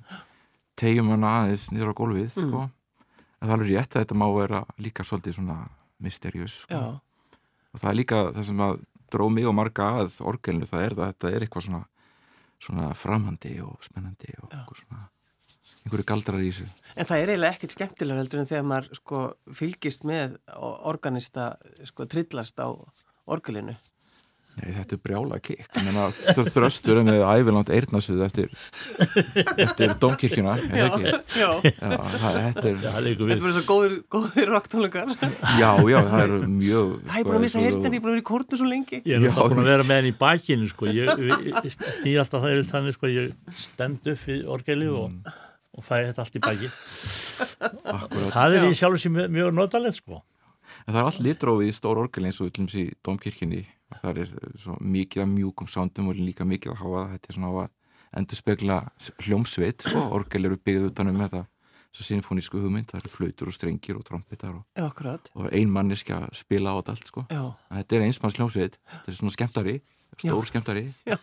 tegjum 0.75 1.07
hana 1.09 1.29
aðeins 1.47 1.69
niður 1.71 1.93
á 1.93 1.95
gólfið 1.95 2.35
Mm. 2.35 2.49
sko 2.49 2.61
en 3.41 3.47
það 3.47 3.53
er 3.53 3.53
alveg 3.55 3.69
rétt 3.77 3.95
að 3.95 4.03
þetta 4.05 4.17
má 4.19 4.27
vera 4.37 4.65
líka 4.77 5.03
svolítið 5.07 5.33
svona 5.39 5.69
mysterjus 6.03 6.65
sko. 6.67 6.73
já, 6.75 6.99
og 7.73 7.79
það 7.79 7.89
er 7.91 7.95
líka 7.95 8.33
það 8.35 8.43
sem 8.43 8.57
að 8.57 8.83
dró 9.09 9.29
mig 9.31 9.45
og 9.47 9.55
marga 9.55 10.03
að 10.03 10.19
orgelinu 10.21 10.67
það 10.67 10.83
er 10.85 10.89
það, 10.89 11.13
þetta 11.13 11.31
er 11.35 11.39
eitthvað 11.47 11.63
svona 11.63 11.85
svona 12.61 12.93
framhandi 12.97 13.59
og 13.65 13.83
spennandi 13.85 14.35
og 14.41 14.53
einhver 14.53 14.79
svona 14.79 15.09
einhverju 15.85 16.07
galdrar 16.09 16.41
í 16.41 16.49
þessu 16.49 16.67
En 16.95 17.05
það 17.09 17.21
er 17.21 17.31
eiginlega 17.33 17.57
ekkert 17.57 17.75
skemmtilega 17.75 18.21
heldur 18.21 18.41
en 18.41 18.49
þegar 18.49 18.69
maður 18.69 18.99
sko 19.01 19.21
fylgist 19.53 20.05
með 20.07 20.37
organista 20.87 21.49
sko 21.83 22.07
trillast 22.09 22.61
á 22.63 22.71
orgelinu. 23.25 23.75
Nei, 24.55 24.69
þetta 24.71 24.95
er 24.95 24.99
brjála 25.03 25.37
kikk 25.43 25.65
þröstur 26.55 27.01
með 27.03 27.17
æviland 27.27 27.69
eirnasuð 27.75 28.21
eftir, 28.23 28.45
eftir 29.59 29.93
domkirkjuna 29.99 30.53
er 30.55 30.69
það 30.69 30.85
ekki? 30.85 31.11
já. 31.41 31.49
Já, 31.65 31.89
það, 32.15 32.37
þetta 32.39 32.63
er 32.69 32.77
verður 32.85 33.55
svo 33.57 33.63
góðir, 33.67 33.95
góðir 34.15 34.51
rocktónleikar. 34.53 35.11
Já, 35.59 35.69
já, 35.91 35.97
það 36.07 36.23
eru 36.23 36.37
mjög 36.53 36.93
Það 37.03 37.17
er 37.19 37.27
búin 37.27 37.35
að 37.35 37.43
missa 37.45 37.59
og- 37.59 37.65
heyrðin, 37.67 37.83
ég 37.83 37.99
er 37.99 38.05
að 38.05 38.07
vera 38.13 38.21
í 38.23 38.27
kórnu 38.31 38.59
svo 38.61 38.69
lengi. 38.71 39.01
Ég 39.03 39.15
er 39.17 39.25
Já, 39.25 39.31
alltaf 39.33 39.51
búin 39.51 39.63
að 39.65 39.69
vera 39.73 39.87
með 39.89 39.99
henni 39.99 40.13
í 40.13 40.17
bakinu 40.23 40.71
sko. 40.71 40.85
ég, 40.87 41.25
ég 41.59 41.75
snýr 41.75 42.21
alltaf 42.23 42.39
það 42.45 42.55
yfir 42.55 42.71
þannig 42.71 42.95
sko. 42.95 43.11
ég 43.11 43.59
stend 43.65 44.11
upp 44.15 44.23
við 44.31 44.47
orgelið 44.55 44.95
og, 45.03 45.33
og 45.75 45.83
fæ 45.83 45.95
þetta 46.07 46.23
allt 46.23 46.35
í 46.39 46.43
baki 46.47 46.71
Akkurat. 47.91 48.31
það 48.31 48.55
er 48.55 48.63
Já. 48.63 48.71
í 48.71 48.79
sjálf 48.79 49.01
sem 49.03 49.11
mjög, 49.19 49.27
mjög 49.35 49.53
notalegt 49.59 49.99
sko. 49.99 50.21
En 50.87 50.93
það 50.93 50.99
er 51.01 51.07
allt 51.09 51.23
litrófið 51.27 51.67
í 51.67 51.73
stór 51.75 51.97
orgel 51.99 52.25
eins 52.29 52.39
og 52.39 52.47
í 52.49 52.85
domkirkjunni 53.05 53.61
og 53.65 53.84
það 53.93 54.21
er 54.23 54.35
svo 54.59 54.77
mikið 54.81 55.23
af 55.25 55.31
mjúkum 55.31 55.69
sándum 55.69 56.11
og 56.11 56.19
líka 56.19 56.47
mikið 56.47 56.73
að 56.73 56.79
hafa 56.81 57.03
þetta 57.13 57.29
er 57.31 57.37
svona 57.37 57.51
á 57.51 57.55
að 57.63 57.73
endur 58.15 58.39
spekla 58.39 58.77
hljómsveit 59.25 59.85
sko, 59.85 60.05
orgel 60.17 60.49
eru 60.49 60.57
byggðið 60.57 60.89
utan 60.91 61.11
um 61.11 61.21
þetta 61.23 61.43
svo 61.95 62.03
sinfonísku 62.09 62.59
hugmynd, 62.59 62.89
það 62.91 63.01
eru 63.01 63.11
flautur 63.13 63.49
og 63.51 63.55
strengir 63.55 63.95
og 63.95 64.03
trompetar 64.07 64.57
og, 64.57 64.63
og 65.31 65.45
ein 65.55 65.69
manneski 65.71 66.11
að 66.11 66.25
spila 66.35 66.73
á 66.75 66.77
þetta 66.81 66.95
allt 66.95 67.11
sko. 67.11 67.23
Þetta 67.71 67.95
er 67.95 68.03
einsmanns 68.09 68.35
hljómsveit, 68.39 68.75
þetta 68.89 69.13
er 69.13 69.17
svona 69.21 69.35
skemmtari 69.35 69.75
stór 70.17 70.45
skemmtari 70.49 70.83
já, 71.05 71.15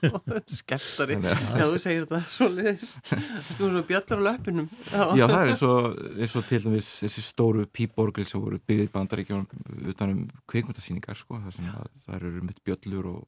skemmtari. 0.52 1.16
Að- 1.16 1.58
Já, 1.58 1.64
þú 1.72 1.80
segir 1.82 2.04
þetta 2.06 2.20
svo 2.26 2.48
liðis. 2.52 2.90
Þú 3.08 3.58
erum 3.58 3.58
svona 3.58 3.82
bjallar 3.88 4.20
á 4.20 4.24
löpunum. 4.28 4.68
Já, 4.92 5.02
Já, 5.18 5.24
það 5.32 5.42
er 5.42 5.64
og, 5.68 6.00
eins 6.18 6.36
og 6.40 6.46
til 6.50 6.60
dæmis 6.66 6.88
þessi 7.02 7.24
stóru 7.26 7.66
píporgel 7.72 8.26
sem 8.28 8.40
voru 8.44 8.60
byggðið 8.62 8.88
í 8.88 8.92
bandaríkjum 8.96 9.44
utan 9.92 10.14
um 10.16 10.24
kveikmyndasýningar 10.52 11.16
sko, 11.20 11.40
það 11.44 11.56
sem 11.58 11.70
að 11.72 11.86
það 12.06 12.16
eru 12.20 12.42
mitt 12.48 12.60
bjöllur 12.66 13.10
og, 13.14 13.22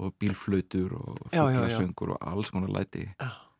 og 0.00 0.14
bílflautur 0.20 0.96
og 1.00 1.22
fugglasöngur 1.32 2.14
og 2.16 2.26
alls 2.32 2.50
konar 2.54 2.70
læti 2.72 3.06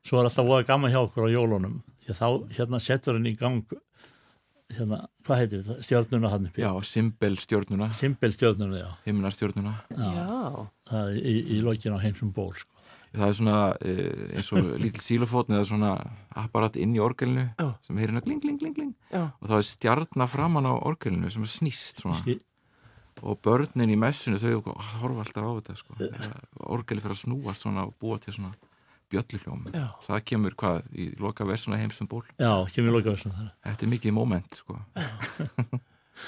svo 0.06 0.16
er 0.22 0.28
alltaf 0.30 0.46
voða 0.48 0.64
gaman 0.64 0.92
hjá 0.94 1.02
okkur 1.04 1.26
á 1.28 1.34
jólunum 1.34 1.80
því 2.00 2.14
að 2.14 2.20
þá 2.22 2.28
hérna 2.56 2.78
settur 2.80 3.18
henni 3.18 3.34
í 3.34 3.38
gang 3.40 3.60
hérna, 4.76 4.98
hvað 5.26 5.40
heitir 5.42 5.62
þetta, 5.66 5.82
stjórnuna 5.86 6.30
hann 6.32 6.48
uppi 6.50 6.62
Já, 6.64 6.70
Simbel 6.86 7.36
stjórnuna, 7.42 7.88
Simbel 7.98 8.34
stjórnuna, 8.36 8.80
já, 8.82 8.90
himnar 9.06 9.34
stjórnuna 9.36 9.74
já. 9.90 10.66
það 10.90 11.08
er 11.14 11.16
í, 11.32 11.34
í 11.56 11.62
lokin 11.66 11.96
á 11.96 11.98
heimsum 12.02 12.30
ból 12.36 12.52
sko. 12.54 12.70
Það 13.10 13.26
er 13.26 13.34
svona 13.34 13.54
eh, 13.82 14.36
eins 14.38 14.48
og 14.54 14.68
lítil 14.78 15.02
sílofótn 15.02 15.56
eða 15.56 15.66
svona 15.66 15.88
apparat 16.38 16.76
inn 16.78 16.92
í 16.94 17.00
orgelinu 17.02 17.48
Já. 17.58 17.66
sem 17.82 17.98
heyrir 17.98 18.12
hérna 18.14 18.22
gling, 18.22 18.38
gling, 18.44 18.60
gling, 18.60 18.74
gling 18.76 18.92
já. 19.10 19.24
og 19.34 19.48
það 19.50 19.56
er 19.56 19.66
stjarnar 19.66 20.30
framan 20.30 20.68
á 20.70 20.74
orgelinu 20.78 21.30
sem 21.34 21.42
er 21.42 21.50
snýst 21.50 22.04
svona 22.04 22.20
Sný- 22.22 22.38
og 23.26 23.40
börnin 23.42 23.90
í 23.90 23.98
messinu 23.98 24.38
þau 24.38 24.62
horfa 25.02 25.24
alltaf 25.26 25.42
á 25.42 25.52
þetta 25.58 25.74
sko. 25.76 25.96
orgeli 26.70 27.02
fyrir 27.02 27.16
að 27.18 27.24
snúast 27.24 27.66
svona 27.66 27.82
og 27.88 27.96
búa 27.98 28.20
til 28.22 28.32
svona 28.38 28.54
bjölluhljóm 29.12 29.66
Já. 29.74 29.84
það 30.06 30.24
kemur 30.32 30.56
hvað 30.60 30.82
í 30.94 31.08
loka 31.20 31.44
versuna 31.48 31.78
heimsum 31.80 32.08
ból 32.10 32.24
já, 32.38 32.52
kemur 32.74 32.96
loka 32.98 33.14
þessum 33.16 33.32
þar 33.36 33.52
þetta 33.68 33.86
er 33.86 33.92
mikið 33.96 34.16
moment 34.16 34.60
sko. 34.62 34.78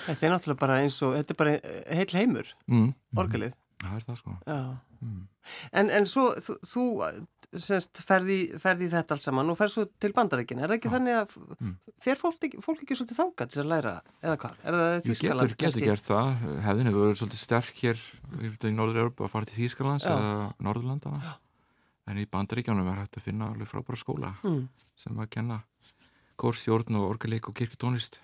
Þetta 0.07 0.25
er 0.25 0.31
náttúrulega 0.33 0.61
bara 0.63 0.79
eins 0.81 0.97
og, 1.05 1.13
þetta 1.19 1.35
er 1.35 1.39
bara 1.43 1.53
heil 1.99 2.15
heimur, 2.17 2.49
mm. 2.71 2.87
orgelið. 3.21 3.53
það 3.83 3.99
er 3.99 4.05
það 4.07 4.17
sko 4.23 4.37
Já. 4.49 4.57
mm. 5.05 5.21
En, 5.77 5.91
en 5.99 6.07
svo, 6.09 6.25
þú, 6.41 6.55
þú 6.71 6.85
semst, 7.61 8.01
ferði, 8.07 8.37
ferði 8.63 8.87
í 8.87 8.93
þetta 8.95 9.13
alls 9.19 9.27
saman 9.27 9.51
og 9.53 9.59
ferð 9.59 9.73
svo 9.75 9.85
til 10.01 10.13
bandarækina. 10.17 10.63
Er 10.65 10.71
það 10.73 10.79
ekki 10.79 10.93
þannig 10.95 11.17
að 11.19 11.35
Mm. 11.63 11.75
fer 12.01 12.17
fólk, 12.17 12.39
ekki- 12.47 12.63
fólk 12.65 12.81
ekki 12.87 12.97
svolítið 12.97 13.19
þangað 13.21 13.51
til 13.53 13.61
að 13.63 13.69
læra, 13.75 13.93
eða 14.25 14.37
hvað? 14.41 14.55
Er 14.65 14.73
það 14.79 14.95
Þískaland? 15.11 15.53
getur, 15.53 15.67
getur 15.67 15.85
gert 15.91 16.07
það 16.09 16.31
hefðin 16.65 16.89
hefur 16.89 17.05
verið 17.05 17.21
svolítið 17.21 17.43
sterk 17.43 17.83
hér 17.83 18.01
í 18.73 18.73
Norður-Európa 18.79 19.27
að 19.27 19.33
fara 19.35 19.45
til 19.51 19.59
Þýskalands 19.61 20.07
Já. 20.09 20.15
eða 20.17 20.55
Norðurlandana 20.65 21.35
en 22.07 22.19
í 22.19 22.27
bandaríkjánum 22.27 22.89
er 22.93 22.99
hægt 23.03 23.17
að 23.21 23.23
finna 23.29 23.51
alveg 23.53 23.69
frábæra 23.71 23.97
skóla 24.01 24.33
Mm. 24.43 24.69
sem 24.97 25.17
að 25.17 25.31
kenna 25.31 25.63
kórstjórn 26.39 26.97
og 26.99 27.11
orgeleik 27.17 27.49
og 27.49 27.55
kirkutónlist 27.55 28.19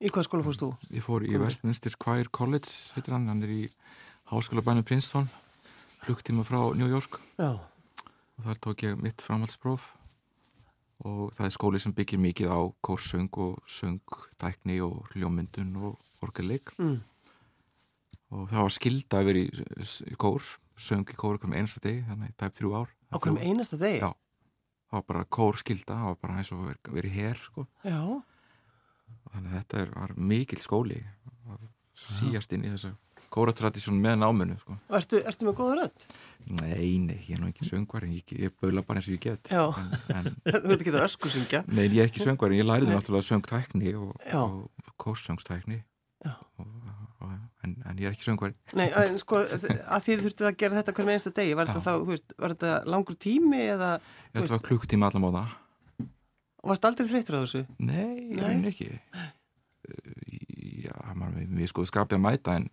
Í 0.00 0.06
hvað 0.14 0.28
skóla 0.28 0.44
fórst 0.46 0.60
þú? 0.62 0.68
Ég 0.94 1.02
fór 1.02 1.24
í. 1.26 1.32
Westminster 1.36 1.90
Choir 1.98 2.28
College, 2.30 2.70
heitir 2.94 3.12
hann, 3.16 3.26
hann 3.26 3.42
er 3.42 3.48
í 3.50 3.68
háskóla 4.30 4.62
bænum 4.62 4.84
Princeton, 4.86 5.26
hlukktíma 6.06 6.44
frá 6.46 6.60
New 6.78 6.86
York 6.86 7.18
Já. 7.36 7.58
og 8.38 8.44
þar 8.46 8.60
tók 8.62 8.84
ég 8.86 8.96
mitt 9.02 9.18
framhaldspróf 9.20 9.88
og 11.04 11.32
það 11.34 11.44
er 11.46 11.50
skóli 11.50 11.80
sem 11.82 11.92
byggir 11.92 12.18
mikið 12.22 12.46
á 12.50 12.60
kórsöng 12.82 13.28
og 13.38 13.58
söng, 13.66 13.98
tækni 14.38 14.78
og 14.80 15.08
hljómyndun 15.14 15.74
og 15.82 15.98
orgelleik 16.22 16.70
Mm. 16.78 17.00
og 18.30 18.48
það 18.50 18.62
var 18.62 18.70
skilda 18.70 19.18
að 19.20 19.24
vera 19.24 19.38
í, 19.38 19.50
í 20.12 20.16
kór, 20.16 20.42
söng 20.78 21.10
í 21.10 21.18
kór 21.18 21.38
um 21.44 21.54
einasta 21.56 21.82
degi, 21.84 22.04
þannig 22.08 22.34
tæp 22.38 22.56
þrjú 22.58 22.74
ár. 22.78 22.94
Á 23.10 23.16
hverjum 23.18 23.40
einasta 23.42 23.78
degi? 23.80 24.00
Já. 24.02 24.12
Það 24.88 24.96
var 24.96 25.06
bara 25.10 25.24
kór 25.36 25.58
skilda, 25.60 25.98
það 25.98 26.10
var 26.10 26.20
bara 26.22 26.38
eins 26.40 26.52
og 26.54 26.64
verið, 26.94 27.12
hér, 27.12 27.42
sko. 27.42 27.66
Þannig 27.84 29.50
að 29.50 29.58
þetta 29.58 29.82
er, 29.82 29.90
var 29.96 30.14
mikil 30.16 30.62
skóli 30.64 31.02
síast 31.98 32.52
inn 32.54 32.64
í 32.66 32.72
þessu 32.72 32.94
kóratradísjón 33.34 33.98
með 34.00 34.20
náminu 34.22 34.56
sko. 34.60 34.76
Og 34.88 34.96
ertu, 35.00 35.20
ertu 35.26 35.46
með 35.48 35.56
góða 35.58 35.76
rödd? 35.80 36.04
Nei, 36.60 36.92
nei, 37.02 37.18
ég 37.26 37.34
er 37.34 37.42
nú 37.42 37.50
ekki 37.50 37.66
söngvari 37.66 38.12
ég, 38.14 38.34
ég 38.46 38.54
baula 38.62 38.84
bara 38.86 39.02
eins 39.02 39.08
og 39.10 39.16
ég 39.16 39.24
get 39.24 39.50
en, 39.52 39.90
en, 40.14 40.30
Þú 40.62 40.70
veit 40.70 40.78
ekki 40.78 40.94
það 40.94 41.06
ösku 41.08 41.32
syngja? 41.32 41.62
Nei, 41.66 41.84
ég 41.88 41.98
er 42.04 42.10
ekki 42.12 42.22
söngvari, 42.22 42.60
ég 42.60 42.68
læriði 42.68 42.94
náttúrulega 42.94 43.28
söngtækni 43.28 43.94
og, 43.98 44.14
og 44.38 44.92
kórsöngstækni 45.02 45.80
Já. 46.24 46.36
og, 46.62 46.70
og, 47.18 47.34
en, 47.68 47.76
en 47.86 48.02
ég 48.02 48.10
er 48.10 48.16
ekki 48.16 48.26
söngvari 48.26 48.56
Nei, 48.78 48.88
en 49.04 49.20
sko, 49.22 49.44
að 49.44 50.04
því 50.08 50.18
þurftu 50.24 50.48
að 50.48 50.58
gera 50.64 50.80
þetta 50.80 50.96
hverjum 50.96 51.14
einasta 51.14 51.34
degi, 51.36 51.56
var 51.58 51.68
Já. 51.68 51.74
þetta 51.76 51.84
þá, 51.86 51.92
þú 51.94 52.12
veist, 52.14 52.36
var 52.42 52.54
þetta 52.56 52.74
langur 52.96 53.18
tími 53.28 53.64
eða, 53.76 53.94
Ég 54.32 54.42
ætla 54.42 54.58
að 54.60 54.68
klukktíma 54.70 55.10
allan 55.12 55.26
móða 55.28 55.46
varst 56.68 56.84
aldrei 56.88 57.08
þreyttur 57.08 57.38
á 57.38 57.40
þessu? 57.44 57.64
Nei, 57.78 58.34
ég 58.34 58.44
reyni 58.44 58.72
ekki 58.72 58.92
Uh, 59.88 60.38
Já, 60.84 60.92
maður, 61.16 61.46
við 61.56 61.68
sko 61.70 61.84
skapið 61.88 62.18
að 62.18 62.24
mæta 62.24 62.56
en 62.58 62.66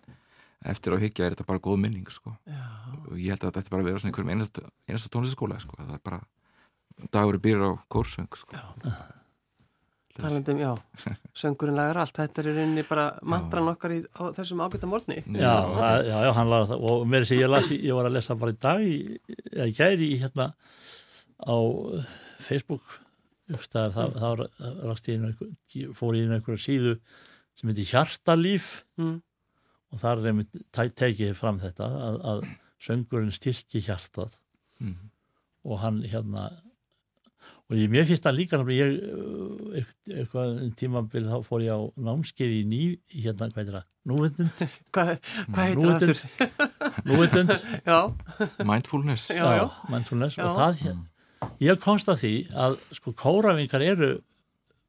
eftir 0.67 0.95
á 0.95 0.97
hyggja 0.99 1.27
er 1.27 1.35
þetta 1.35 1.45
bara 1.47 1.61
góð 1.63 1.77
minning 1.83 2.09
sko 2.11 2.33
Já. 2.49 2.63
og 3.05 3.13
ég 3.21 3.31
held 3.31 3.45
að 3.45 3.59
þetta 3.59 3.71
bara 3.71 3.85
að 3.85 3.89
vera 3.89 4.01
svona 4.01 4.11
einhverjum 4.11 4.31
einasta, 4.33 4.63
einasta 4.89 5.11
tónlistaskóla 5.13 5.59
sko. 5.61 5.77
það 5.79 5.93
er 5.95 6.03
bara 6.03 6.19
dagur 7.13 7.39
byrjar 7.43 7.71
á 7.71 7.83
kórsöng 7.91 8.39
sko. 8.39 8.57
Talandum, 10.15 10.59
já, 10.63 10.69
söngurinn 11.41 11.75
lagar 11.75 11.97
allt, 12.05 12.15
þetta 12.15 12.39
er 12.41 12.47
í 12.47 12.55
rauninni 12.55 12.83
bara 12.87 13.05
mantran 13.27 13.67
okkar 13.73 13.91
í, 13.97 13.97
á 14.15 14.31
þessum 14.37 14.61
ágæta 14.63 14.87
morgni. 14.87 15.17
Já, 15.35 15.51
það, 15.75 15.97
já, 16.07 16.17
já, 16.23 16.29
hann 16.37 16.51
laði 16.53 16.69
það 16.71 16.85
og 16.91 17.03
mér 17.11 17.25
sé 17.27 17.39
ég, 17.41 17.49
las, 17.51 17.67
í- 17.75 17.81
ég 17.83 17.97
var 17.97 18.07
að 18.07 18.15
lesa 18.15 18.37
bara 18.39 18.53
í 18.55 18.59
dag 18.63 18.85
í- 18.87 19.19
eða 19.51 19.67
gæri 19.75 20.07
í 20.13 20.19
hérna 20.23 20.45
á 21.43 21.55
Facebook. 22.47 22.85
Það, 23.51 23.91
það, 23.93 24.15
það 24.23 24.39
rakst 24.89 25.07
ég 25.11 25.19
inn 25.19 25.27
einhver, 25.29 25.51
fór 25.99 26.15
ég 26.17 26.23
inn 26.25 26.33
á 26.33 26.37
einhverja 26.39 26.63
síðu 26.63 26.93
sem 27.59 27.69
heitir 27.69 27.91
Hjartalíf. 27.91 28.69
Mm. 28.97 29.19
og 29.93 29.99
þar 30.01 30.19
er 30.23 30.31
einmitt 30.31 30.55
tekið 30.75 31.35
fram 31.37 31.59
þetta 31.61 31.85
að, 31.87 32.15
að 32.31 32.39
söngurinn 32.83 33.31
styrki 33.35 33.83
hjartað. 33.85 34.33
Mm. 34.83 34.95
og 35.65 35.79
hann 35.83 36.01
hérna 36.09 36.47
og 37.65 37.79
ég, 37.79 37.89
mér 37.89 38.05
finnst 38.05 38.25
það 38.27 38.37
líka 38.37 38.59
ég, 38.75 38.91
uh, 39.09 39.79
eitthvað 40.13 40.59
tímabilið 40.77 41.31
þá 41.33 41.47
fór 41.47 41.63
ég 41.65 41.73
á 41.73 41.81
námskeið 42.07 42.53
í 42.59 42.61
ný 42.69 42.81
hérna, 43.15 43.49
hvað 43.55 43.63
er 43.63 43.77
það, 43.79 43.87
núvindund 44.11 44.61
Hvað, 44.93 45.11
hvað 45.49 45.63
heitir 45.65 45.87
það 45.87 45.95
aftur? 45.95 46.19
núvindund 47.09 47.55
Mindfulness. 48.69 49.27
Já, 49.33 49.45
já. 49.57 49.65
mindfulness. 49.89 50.37
Já. 50.37 50.45
og 50.45 50.59
það, 50.59 51.01
ég 51.65 51.81
komst 51.81 52.11
að 52.11 52.21
því 52.21 52.33
að 52.67 52.77
sko 52.99 53.15
kórafingar 53.17 53.85
eru 53.85 54.11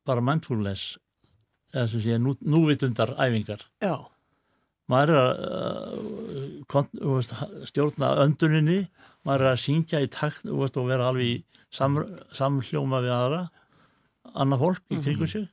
bara 0.06 0.24
mindfulness 0.24 0.94
eða 1.74 1.88
sem 1.90 2.04
sé 2.04 2.20
nú, 2.20 2.36
núvitundar 2.44 3.14
æfingar 3.16 3.64
Já, 3.82 3.96
maður 4.92 5.16
er 5.16 5.22
að 5.22 5.32
uh, 6.68 7.16
veist, 7.16 7.34
stjórna 7.72 8.12
önduninni 8.24 8.82
maður 9.26 9.48
er 9.48 9.52
að 9.54 9.62
syngja 9.64 10.04
í 10.04 10.10
takt 10.12 10.44
þú 10.44 10.60
veist, 10.60 10.76
og 10.78 10.90
vera 10.92 11.08
alveg 11.10 11.32
í 11.32 11.36
sam, 11.76 12.00
samhljóma 12.36 13.02
við 13.04 13.14
aðra 13.16 13.42
annað 14.34 14.64
fólk 14.64 14.96
í 14.96 15.00
kringum 15.04 15.30
sig 15.30 15.46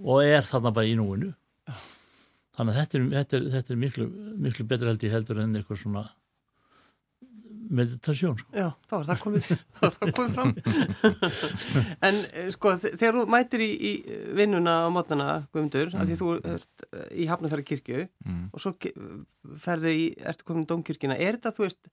og 0.00 0.22
er 0.24 0.46
þarna 0.48 0.74
bara 0.76 0.90
í 0.90 0.96
núinu 0.98 1.32
þannig 2.56 2.74
að 2.74 2.80
þetta 2.80 2.98
er, 2.98 3.04
þetta 3.16 3.38
er, 3.38 3.46
þetta 3.56 3.74
er 3.74 3.84
miklu, 3.84 4.08
miklu 4.46 4.66
betra 4.68 4.92
held 4.92 5.06
ég 5.06 5.14
heldur 5.14 5.42
en 5.42 5.56
eitthvað 5.60 5.82
svona 5.84 6.08
meditasjón 7.70 8.38
sko. 8.38 8.50
já, 8.56 8.66
þá 8.90 8.94
er 8.96 9.04
það 9.08 9.20
komið, 9.24 9.46
er 9.86 9.92
það 9.94 10.12
komið 10.16 10.32
fram. 10.34 10.52
en 12.08 12.18
eh, 12.26 12.48
sko, 12.54 12.72
þe- 12.82 12.92
þegar 12.98 13.18
þú 13.18 13.24
mætir 13.30 13.64
í, 13.64 13.68
í 13.70 13.92
vinnuna 14.38 14.74
á 14.86 14.88
mótnana, 14.92 15.28
Guðmundur, 15.54 15.92
af 15.94 16.08
því 16.08 16.16
þú 16.18 16.30
ert 16.40 16.86
eh, 16.88 17.04
í 17.22 17.28
Hafnarfæra 17.30 17.66
kirkju 17.70 18.00
mm. 18.08 18.42
og 18.50 18.64
svo 18.64 18.74
ferðu 19.62 19.94
í, 19.94 20.08
ertu 20.32 20.48
komin 20.48 20.66
í 20.66 20.70
Dómkirkjuna, 20.72 21.18
er 21.18 21.38
þetta, 21.38 21.54
þú 21.56 21.66
veist, 21.68 21.92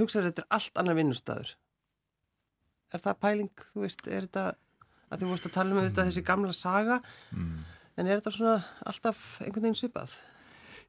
hugsaður 0.00 0.32
þetta 0.32 0.44
er 0.46 0.58
allt 0.58 0.82
annar 0.82 0.98
vinnustæður? 0.98 1.54
Er 2.96 3.02
það 3.04 3.18
pæling, 3.26 3.50
þú 3.72 3.82
veist, 3.84 4.06
er 4.08 4.26
þetta, 4.28 4.44
að 5.12 5.20
því 5.22 5.30
vorst 5.32 5.48
að 5.50 5.54
tala 5.58 5.74
um 5.76 5.82
þetta 5.84 6.06
þessi 6.08 6.24
gamla 6.26 6.54
saga, 6.56 7.00
Mm. 7.36 7.56
en 7.96 8.06
er 8.10 8.20
þetta 8.20 8.32
svona 8.36 8.56
alltaf 8.86 9.22
einhvern 9.44 9.68
veginn 9.68 9.78
svipað? 9.82 10.16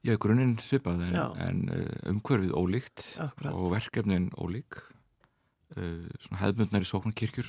Já, 0.06 0.14
grunninn 0.22 0.56
svipað 0.62 1.00
en, 1.08 1.16
en 1.42 1.62
uh, 1.74 2.10
umhverfið 2.12 2.52
ólíkt 2.54 3.02
Akkurat. 3.18 3.52
og 3.52 3.72
verkefnin 3.72 4.28
ólík 4.38 4.76
uh, 4.78 6.06
svona 6.22 6.42
hefðmundnar 6.44 6.84
í 6.86 6.90
sóknarkirkjur 6.92 7.48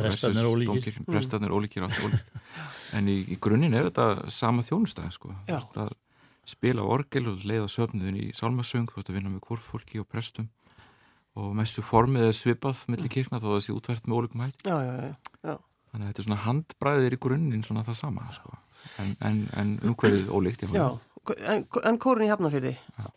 Prestarnir 0.00 0.46
ólíkir. 0.48 0.96
Mm. 1.02 1.08
Prestarnir 1.10 1.52
ólíkir, 1.52 1.84
allt 1.84 1.98
ólíkt 2.06 2.30
en 2.96 3.10
í, 3.10 3.18
í 3.34 3.36
grunninn 3.42 3.74
er 3.76 3.90
þetta 3.90 4.30
sama 4.32 4.62
þjónustæð 4.64 5.10
sko. 5.18 5.34
Já. 5.50 5.58
Þú 5.60 5.66
ert 5.66 5.82
að 5.84 5.92
spila 6.54 6.86
orgel 6.88 7.26
og 7.30 7.44
leiða 7.46 7.68
söfniðin 7.70 8.16
í 8.22 8.28
sálmasöng 8.34 8.88
þú 8.90 9.02
ert 9.02 9.10
að 9.12 9.18
vinna 9.18 9.34
með 9.34 9.44
kvorfólki 9.44 10.00
og 10.00 10.08
prestum 10.10 10.48
og 11.38 11.52
messu 11.56 11.82
formið 11.86 12.28
er 12.30 12.36
svipað 12.38 12.84
millir 12.90 13.08
kirkna 13.12 13.38
þó 13.40 13.46
að 13.50 13.54
það 13.58 13.64
sé 13.66 13.74
útvært 13.76 14.08
með 14.10 14.16
ólíkum 14.20 14.42
hætt 14.46 14.64
þannig 14.66 16.04
að 16.04 16.08
þetta 16.10 16.20
er 16.22 16.26
svona 16.26 16.40
handbræðir 16.44 17.14
í 17.16 17.20
grunninn 17.22 17.62
svona 17.66 17.82
það 17.86 17.96
sama 18.00 18.26
sko. 18.34 18.56
en, 19.02 19.14
en, 19.26 19.38
en 19.58 19.70
umhverfið 19.90 20.28
ólíkt 20.34 20.64
en, 20.66 21.64
en 21.84 21.98
kórin 22.00 22.26
í 22.26 22.30
Hafnarfyrði, 22.32 22.72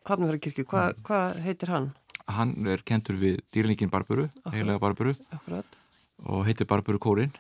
Hafnarfjörði 0.06 0.42
kirkju, 0.48 0.66
hva, 0.70 0.82
Mm. 0.94 1.04
hvað 1.08 1.40
heitir 1.46 1.70
hann? 1.74 1.92
hann 2.28 2.52
er 2.68 2.82
kentur 2.86 3.16
við 3.20 3.40
dýrlingin 3.54 3.90
Barburu, 3.92 4.30
heilega 4.52 4.80
Barburu 4.80 5.14
Akkurat. 5.32 5.66
og 6.26 6.46
heitir 6.48 6.68
Barburu 6.70 7.00
Kórin 7.00 7.34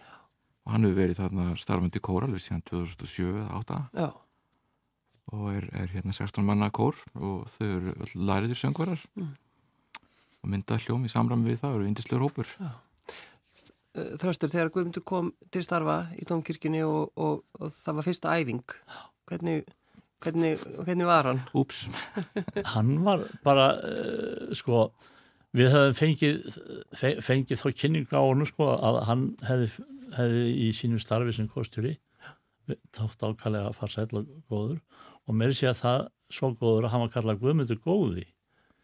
og 0.65 0.71
hann 0.73 0.83
hefur 0.87 0.97
verið 1.01 1.19
þarna 1.21 1.53
starfandi 1.59 1.99
kór 2.03 2.25
alveg 2.27 2.41
síðan 2.43 2.63
2007 2.67 3.29
eða 3.31 3.59
8 3.59 3.79
Já, 3.99 4.09
og 5.33 5.45
er, 5.55 5.67
er 5.73 5.87
hérna 5.93 6.13
16 6.15 6.43
manna 6.45 6.69
kór 6.69 6.95
og 7.15 7.45
þau 7.51 7.67
eru 7.67 7.93
öll 8.03 8.25
læriðir 8.27 8.59
söngvarar. 8.59 8.99
Mm. 9.15 9.33
Og 10.43 10.49
mynda 10.51 10.77
hljóm 10.83 11.05
í 11.07 11.11
samræmi 11.11 11.47
við 11.51 11.61
það, 11.63 11.77
eru 11.77 11.87
indislegur 11.89 12.25
hópur. 12.27 12.49
Uh, 13.93 14.11
Þröstur, 14.17 14.49
þegar 14.49 14.71
Guðmundur 14.73 15.03
kom 15.05 15.31
til 15.53 15.61
starfa 15.65 15.99
í 16.17 16.25
Dómkirkjunni 16.25 16.81
og, 16.87 17.11
og, 17.13 17.43
og 17.61 17.71
það 17.75 17.97
var 17.99 18.07
fyrsta 18.07 18.33
æfing, 18.41 18.63
hvernig, 19.29 19.59
hvernig, 20.25 20.55
hvernig 20.81 21.09
var 21.09 21.29
hann? 21.29 21.43
Úps, 21.61 21.83
hann 22.73 22.95
var 23.05 23.27
bara 23.45 23.67
uh, 23.77 24.49
sko 24.57 24.87
við 25.53 25.69
höfum 25.75 25.99
fengið, 25.99 26.39
fe- 26.97 27.19
fengið 27.21 27.61
þá 27.61 27.67
kynningu 27.83 28.17
á 28.17 28.23
honum 28.25 28.49
sko 28.49 28.71
að 28.73 28.97
hann 29.11 29.27
hefði, 29.45 29.69
hefði 30.17 30.47
í 30.65 30.71
sínu 30.73 30.97
starfi 31.03 31.35
sem 31.37 31.45
kostjúri 31.53 31.93
þátt 32.95 33.21
ákallega 33.27 33.73
farsæll 33.77 34.21
og 34.23 34.27
góður. 34.49 34.79
Og 35.29 35.35
meiri 35.37 35.53
sé 35.55 35.67
að 35.69 35.81
það 35.83 36.05
svo 36.33 36.49
góður 36.57 36.87
að 36.87 36.93
hann 36.95 37.03
var 37.05 37.11
kallað 37.13 37.41
Guðmundur 37.43 37.79
góði 37.85 38.25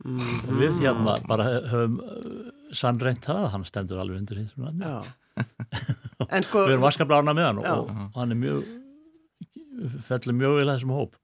og 0.06 0.54
við 0.60 0.82
hérna 0.84 1.16
bara 1.28 1.48
höfum 1.70 2.00
uh, 2.04 2.52
sannreint 2.76 3.26
það 3.26 3.46
að 3.46 3.54
hann 3.56 3.66
stendur 3.68 4.02
alveg 4.04 4.22
undir. 4.22 4.44
En 6.30 6.44
sko, 6.44 6.66
við 6.68 6.76
erum 6.76 6.84
vaskablána 6.84 7.32
með 7.32 7.46
hann 7.48 7.60
Já. 7.64 7.74
og, 7.78 7.92
og 7.96 8.18
hann 8.20 8.34
er 8.36 8.40
mjög 8.42 8.66
fellur 10.08 10.36
mjög 10.36 10.58
vel 10.58 10.66
að 10.66 10.74
þessum 10.74 10.94
hóp. 10.98 11.16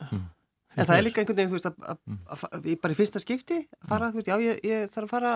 En 0.76 0.88
það 0.88 0.96
er 0.96 1.06
líka 1.06 1.22
einhvern 1.22 1.40
veginn, 1.40 1.52
þú 1.52 1.58
veist, 1.58 1.68
að, 1.70 1.76
að, 1.84 2.00
að, 2.08 2.46
að, 2.48 2.56
að 2.60 2.78
bara 2.84 2.96
í 2.96 2.98
fyrsta 3.00 3.22
skipti, 3.24 3.60
að 3.80 3.92
fara, 3.92 4.10
þú 4.12 4.22
veist, 4.22 4.32
já, 4.32 4.36
ég, 4.44 4.62
ég 4.68 4.94
þarf 4.94 5.08
að 5.08 5.14
fara, 5.14 5.34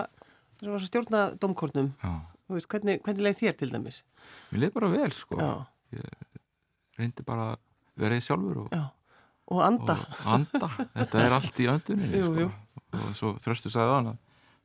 þarf 0.60 0.76
að 0.76 0.86
stjórna 0.88 1.22
dómkornum, 1.40 1.90
já, 2.00 2.14
þú 2.48 2.56
veist, 2.58 2.70
hvernig, 2.72 3.02
hvernig 3.06 3.26
leið 3.26 3.38
þér 3.40 3.58
til 3.60 3.70
dæmis? 3.72 4.00
mér 4.50 4.64
leið 4.64 4.74
bara 4.76 4.90
vel 4.92 5.10
sko. 5.16 5.40
Já, 5.40 6.02
reyndi 7.00 7.26
bara 7.28 7.46
að 7.54 7.62
vera 8.04 8.20
í 8.20 8.24
sjálfur 8.24 8.64
og, 8.64 8.74
já, 8.76 8.82
og 9.50 9.62
anda. 9.66 9.96
og 10.24 10.32
anda 10.38 10.68
þetta 10.94 11.22
er 11.26 11.32
allt 11.36 11.60
í 11.60 11.66
önduninni 11.72 12.18
Jú, 12.20 12.26
sko. 12.30 12.40
jú. 12.40 12.50
og 12.92 13.14
svo 13.18 13.32
þröstu 13.42 13.70
sagði 13.72 13.94
hann 13.96 14.10
að 14.12 14.18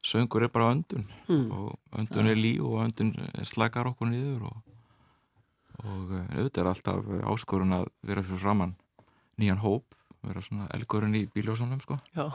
söngur 0.05 0.43
er 0.45 0.51
bara 0.53 0.71
öndun 0.75 1.05
Mm. 1.27 1.51
og 1.51 1.79
öndun 1.97 2.27
er 2.29 2.35
líf 2.37 2.61
og 2.61 2.83
öndun 2.85 3.13
slakar 3.43 3.87
okkur 3.89 4.07
niður 4.11 4.43
og, 4.51 4.57
og 5.83 6.11
eh, 6.13 6.37
auðvitað 6.37 6.61
er 6.61 6.69
alltaf 6.69 7.05
áskorun 7.33 7.73
að 7.79 7.87
vera 8.05 8.21
fyrir 8.23 8.39
framann 8.43 8.75
nýjan 9.41 9.59
hóp 9.65 9.83
vera 10.29 10.43
svona 10.45 10.67
elgurinn 10.77 11.15
í 11.19 11.23
bíljósanum 11.35 11.81
sko 11.83 11.97
Já, 12.15 12.25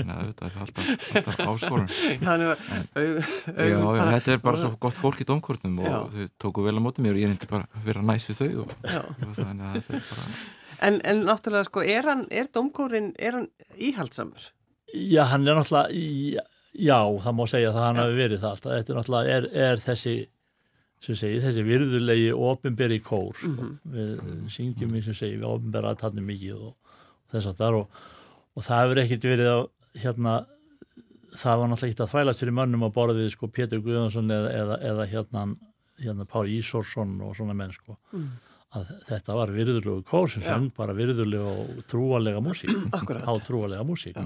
en 0.00 0.12
auðvitað 0.14 0.46
er 0.48 0.54
það 0.54 0.64
alltaf, 0.66 0.90
alltaf 1.20 1.40
áskorun 1.52 1.88
hann 2.28 2.44
er, 2.46 2.64
au, 2.94 3.04
já, 3.04 3.76
au, 3.78 3.94
já, 3.98 4.04
þetta 4.16 4.34
er 4.36 4.42
bara 4.48 4.60
svo 4.64 4.72
gott 4.82 4.98
fólk 5.00 5.22
í 5.24 5.28
domkortnum 5.28 5.78
og 5.82 5.88
Já. 5.88 5.96
þau 6.14 6.28
tóku 6.46 6.64
vel 6.66 6.76
á 6.78 6.82
móti 6.84 7.04
mér 7.04 7.16
og 7.16 7.22
ég 7.24 7.30
reyndi 7.32 7.50
bara 7.50 7.68
að 7.74 7.88
vera 7.90 8.04
næs 8.06 8.28
við 8.30 8.40
þau 8.42 8.50
og, 8.64 8.74
já. 8.90 9.00
og 9.04 9.34
þannig 9.38 9.64
að 9.70 9.78
þetta 9.80 9.96
er 10.00 10.06
bara 10.10 10.28
En, 10.84 10.96
en 11.06 11.20
náttúrulega, 11.24 11.68
sko, 11.68 11.82
er 11.86 12.04
hann, 12.10 12.24
er 12.34 12.48
dómkórin, 12.52 13.12
er 13.22 13.36
hann 13.38 13.44
íhaldsamur? 13.78 14.42
Já, 14.92 15.22
hann 15.30 15.46
er 15.48 15.54
náttúrulega, 15.56 15.94
í- 15.94 16.34
já, 16.82 16.98
það 17.22 17.36
má 17.38 17.44
segja 17.48 17.70
það 17.72 17.86
hann 17.86 18.00
hafi 18.02 18.16
verið 18.18 18.42
það 18.42 18.50
alltaf. 18.56 18.72
Þetta 18.74 18.92
er 18.92 18.98
náttúrulega, 18.98 19.36
er, 19.38 19.46
er 19.68 19.80
þessi, 19.84 20.14
sem 21.06 21.18
segi, 21.22 21.38
þessi 21.46 21.64
virðulegi 21.70 22.26
ofinberi 22.50 22.98
kór, 23.06 23.38
sko. 23.38 23.68
Við 23.94 24.10
syngjum, 24.58 24.92
eins 24.98 25.08
og 25.14 25.18
segi, 25.22 25.38
við 25.38 25.48
ofinbera 25.54 25.94
að 25.94 26.02
tannu 26.02 26.26
mikið 26.26 26.58
og, 26.58 26.74
og 26.74 26.83
þess 27.34 27.50
að 27.50 27.60
það 27.60 27.78
og, 27.80 28.00
og 28.54 28.66
það 28.66 28.82
hefur 28.82 29.02
ekkit 29.04 29.28
verið 29.30 29.50
að, 29.52 29.62
hérna, 30.04 30.38
það 31.34 31.60
var 31.60 31.70
náttúrulega 31.70 31.90
ekkit 31.90 32.02
að 32.06 32.10
þvælast 32.14 32.44
fyrir 32.44 32.58
mönnum 32.60 32.88
að 32.88 32.96
borða 32.96 33.18
við, 33.20 33.30
sko, 33.34 33.50
Pétur 33.58 33.84
Guðjónsson 33.84 34.34
eða, 34.38 34.50
eða, 34.62 34.80
eða 34.90 35.06
hérna, 35.12 35.44
hérna 36.00 36.28
Pári 36.30 36.58
Ísorsson 36.58 37.14
og 37.24 37.36
svona 37.38 37.56
menn, 37.58 37.74
sko. 37.74 37.98
Að 38.74 38.90
þetta 39.06 39.36
var 39.38 39.52
virðulegu 39.54 40.00
kór 40.08 40.26
sem 40.32 40.42
Já. 40.42 40.54
söng 40.54 40.72
bara 40.74 40.96
virðulega 40.98 41.46
og 41.46 41.84
trúalega 41.90 42.42
músík. 42.42 42.72
Há 43.28 43.32
trúalega 43.46 43.86
músík 43.86 44.18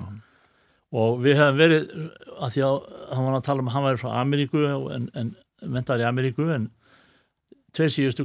og 0.97 1.19
við 1.21 1.37
hefum 1.37 1.59
verið 1.59 1.91
að 2.39 2.55
því 2.55 2.65
að 2.65 2.77
hann 3.13 3.27
var 3.27 3.37
að 3.37 3.47
tala 3.49 3.65
um 3.65 3.71
hann 3.75 3.85
væri 3.85 4.01
frá 4.01 4.13
Ameríku 4.23 4.63
en, 4.95 5.09
en 5.13 5.35
mentar 5.69 6.01
í 6.01 6.07
Ameríku 6.09 6.49
en 6.55 6.71
tveir 7.77 7.93
síðustu 7.93 8.25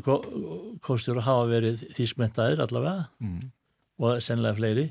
kostjóru 0.83 1.23
hafa 1.25 1.49
verið 1.51 1.83
þýskmentaðir 1.97 2.63
allavega 2.63 3.09
mm, 3.19 3.41
og 4.03 4.23
sennilega 4.23 4.59
fleiri. 4.59 4.85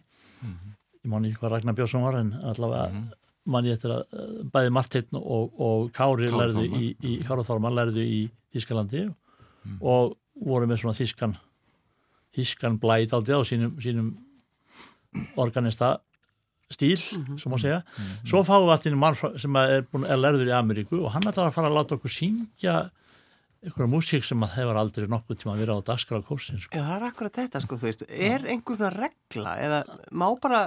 Ég 1.02 1.10
man 1.10 1.26
ekki 1.26 1.40
hvað 1.40 1.56
Ragnar 1.56 1.76
Björnsson 1.76 2.04
var 2.04 2.18
en 2.20 2.32
allavega 2.52 3.04
man 3.52 3.66
ég 3.66 3.74
eftir 3.76 3.90
að 3.90 4.02
eh, 4.14 4.34
bæði 4.54 4.74
Martin 4.74 5.18
og, 5.18 5.48
og 5.58 5.88
Kári 5.94 6.28
Kári 6.30 6.38
lærðu 6.38 6.66
í, 6.78 6.90
í 7.02 7.16
Kári 7.26 7.44
Þorman 7.46 7.74
lærðu 7.74 8.04
í 8.06 8.20
Þýskalandi 8.54 9.08
og 9.80 10.14
voru 10.42 10.68
með 10.70 10.82
svona 10.82 10.96
þýskan 10.98 11.34
þýskan 12.36 12.78
blæt 12.80 13.12
aldrei 13.16 13.36
á 13.36 13.42
sínum, 13.44 13.74
sínum 13.82 14.12
organista 15.40 15.96
stíl, 16.72 16.96
sem 16.96 17.52
að 17.52 17.60
segja. 17.60 17.80
Svo 18.24 18.40
fáum 18.48 18.64
við 18.64 18.74
allt 18.74 18.86
inn 18.88 18.98
mann 19.00 19.18
sem 19.18 19.58
er, 19.60 19.84
er 19.84 20.20
lærður 20.20 20.48
í 20.48 20.54
Ameríku 20.56 21.02
og 21.02 21.12
hann 21.12 21.26
ætlar 21.28 21.50
að 21.50 21.56
fara 21.58 21.68
að 21.68 21.76
láta 21.76 21.98
okkur 21.98 22.14
syngja 22.14 22.76
einhverja 23.62 23.90
músík 23.92 24.24
sem 24.26 24.42
að 24.42 24.54
hefur 24.58 24.78
aldrei 24.80 25.06
nokkuð 25.10 25.38
tíma 25.42 25.54
verið 25.58 25.78
á 25.78 25.86
dagskrá 25.92 26.18
kórsins 26.26 26.64
sko. 26.66 26.76
Já, 26.78 26.82
það 26.88 26.96
er 26.96 27.06
akkurat 27.08 27.38
þetta, 27.40 27.60
sko, 27.64 27.78
þú 27.78 27.88
veist. 27.88 28.04
Er 28.10 28.46
einhver 28.50 28.78
svona 28.80 28.92
regla 28.96 29.52
eða 29.62 29.80
má 30.10 30.26
bara, 30.42 30.62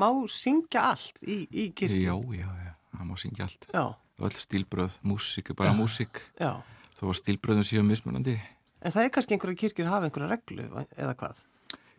má 0.00 0.08
syngja 0.32 0.86
allt 0.92 1.20
í, 1.22 1.44
í 1.50 1.68
kirkju? 1.76 2.00
já, 2.02 2.14
já, 2.40 2.48
já, 2.66 2.72
það 2.96 3.06
má 3.10 3.14
syngja 3.22 3.46
allt 3.46 3.68
Já, 3.74 3.84
öll 4.26 4.38
stílbröð, 4.44 4.98
músík 5.06 5.50
er 5.52 5.58
bara 5.62 5.74
músík 5.76 6.22
já. 6.40 6.52
þó 6.98 7.04
að 7.12 7.18
stílbröðum 7.22 7.66
séu 7.70 7.84
mismunandi 7.86 8.38
En 8.80 8.94
það 8.94 9.04
er 9.04 9.10
kannski 9.12 9.34
einhverja 9.36 9.60
kirkjur 9.60 9.90
hafa 9.92 10.08
einhverja 10.08 10.30
reglu 10.32 10.66
eða 10.96 11.14
hvað? 11.20 11.42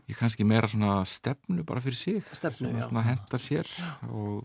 ég 0.10 0.18
kannski 0.18 0.44
meira 0.44 0.68
svona 0.68 1.04
stefnu 1.08 1.64
bara 1.64 1.80
fyrir 1.80 1.96
sig 1.96 2.24
Stefnu, 2.36 2.72
já. 2.74 2.88
svona 2.90 3.04
hendar 3.06 3.40
sér 3.40 3.70
og 4.10 4.42